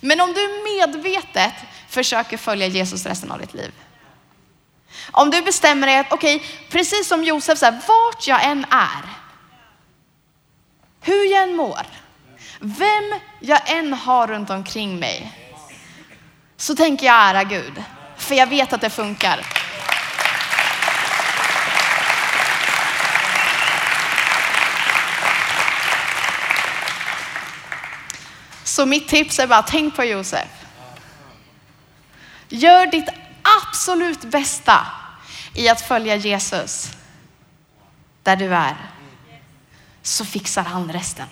Men 0.00 0.20
om 0.20 0.32
du 0.32 0.62
medvetet 0.64 1.54
försöker 1.88 2.36
följa 2.36 2.66
Jesus 2.66 3.06
resten 3.06 3.32
av 3.32 3.38
ditt 3.38 3.54
liv. 3.54 3.72
Om 5.10 5.30
du 5.30 5.42
bestämmer 5.42 5.86
dig 5.86 5.98
att, 5.98 6.12
okej, 6.12 6.36
okay, 6.36 6.48
precis 6.70 7.08
som 7.08 7.24
Josef, 7.24 7.58
så 7.58 7.64
här, 7.64 7.80
vart 7.88 8.26
jag 8.26 8.44
än 8.44 8.66
är, 8.70 9.02
hur 11.00 11.24
jag 11.32 11.42
än 11.42 11.56
mår, 11.56 11.86
vem 12.58 13.20
jag 13.40 13.70
än 13.70 13.92
har 13.92 14.26
runt 14.26 14.50
omkring 14.50 14.98
mig, 14.98 15.32
så 16.56 16.76
tänker 16.76 17.06
jag 17.06 17.14
ära 17.14 17.44
Gud. 17.44 17.82
För 18.16 18.34
jag 18.34 18.46
vet 18.46 18.72
att 18.72 18.80
det 18.80 18.90
funkar. 18.90 19.63
Så 28.74 28.86
mitt 28.86 29.08
tips 29.08 29.38
är 29.38 29.46
bara, 29.46 29.62
tänk 29.62 29.96
på 29.96 30.04
Josef. 30.04 30.48
Gör 32.48 32.86
ditt 32.86 33.08
absolut 33.60 34.24
bästa 34.24 34.86
i 35.54 35.68
att 35.68 35.80
följa 35.80 36.16
Jesus 36.16 36.90
där 38.22 38.36
du 38.36 38.54
är. 38.54 38.76
Så 40.02 40.24
fixar 40.24 40.62
han 40.62 40.92
resten. 40.92 41.26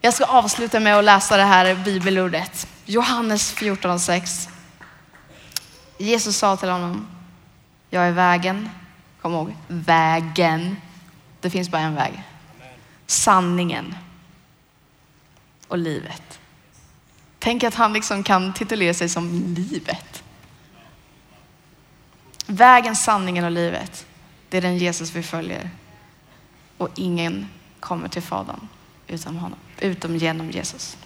Jag 0.00 0.14
ska 0.14 0.24
avsluta 0.24 0.80
med 0.80 0.98
att 0.98 1.04
läsa 1.04 1.36
det 1.36 1.44
här 1.44 1.74
bibelordet. 1.74 2.66
Johannes 2.84 3.54
14.6. 3.54 4.48
Jesus 5.98 6.36
sa 6.36 6.56
till 6.56 6.68
honom, 6.68 7.08
jag 7.90 8.06
är 8.08 8.12
vägen. 8.12 8.70
Kom 9.22 9.32
ihåg, 9.32 9.56
vägen. 9.68 10.76
Det 11.40 11.50
finns 11.50 11.68
bara 11.68 11.82
en 11.82 11.94
väg. 11.94 12.22
Sanningen 13.06 13.94
och 15.72 15.78
livet. 15.78 16.40
Tänk 17.38 17.64
att 17.64 17.74
han 17.74 17.92
liksom 17.92 18.22
kan 18.22 18.54
titulera 18.54 18.94
sig 18.94 19.08
som 19.08 19.54
livet. 19.54 20.22
Vägen, 22.46 22.96
sanningen 22.96 23.44
och 23.44 23.50
livet. 23.50 24.06
Det 24.48 24.56
är 24.56 24.62
den 24.62 24.78
Jesus 24.78 25.12
vi 25.12 25.22
följer. 25.22 25.70
Och 26.78 26.88
ingen 26.94 27.48
kommer 27.80 28.08
till 28.08 28.22
Fadern 28.22 28.68
utom, 29.08 29.36
honom, 29.36 29.58
utom 29.78 30.16
genom 30.16 30.50
Jesus. 30.50 30.96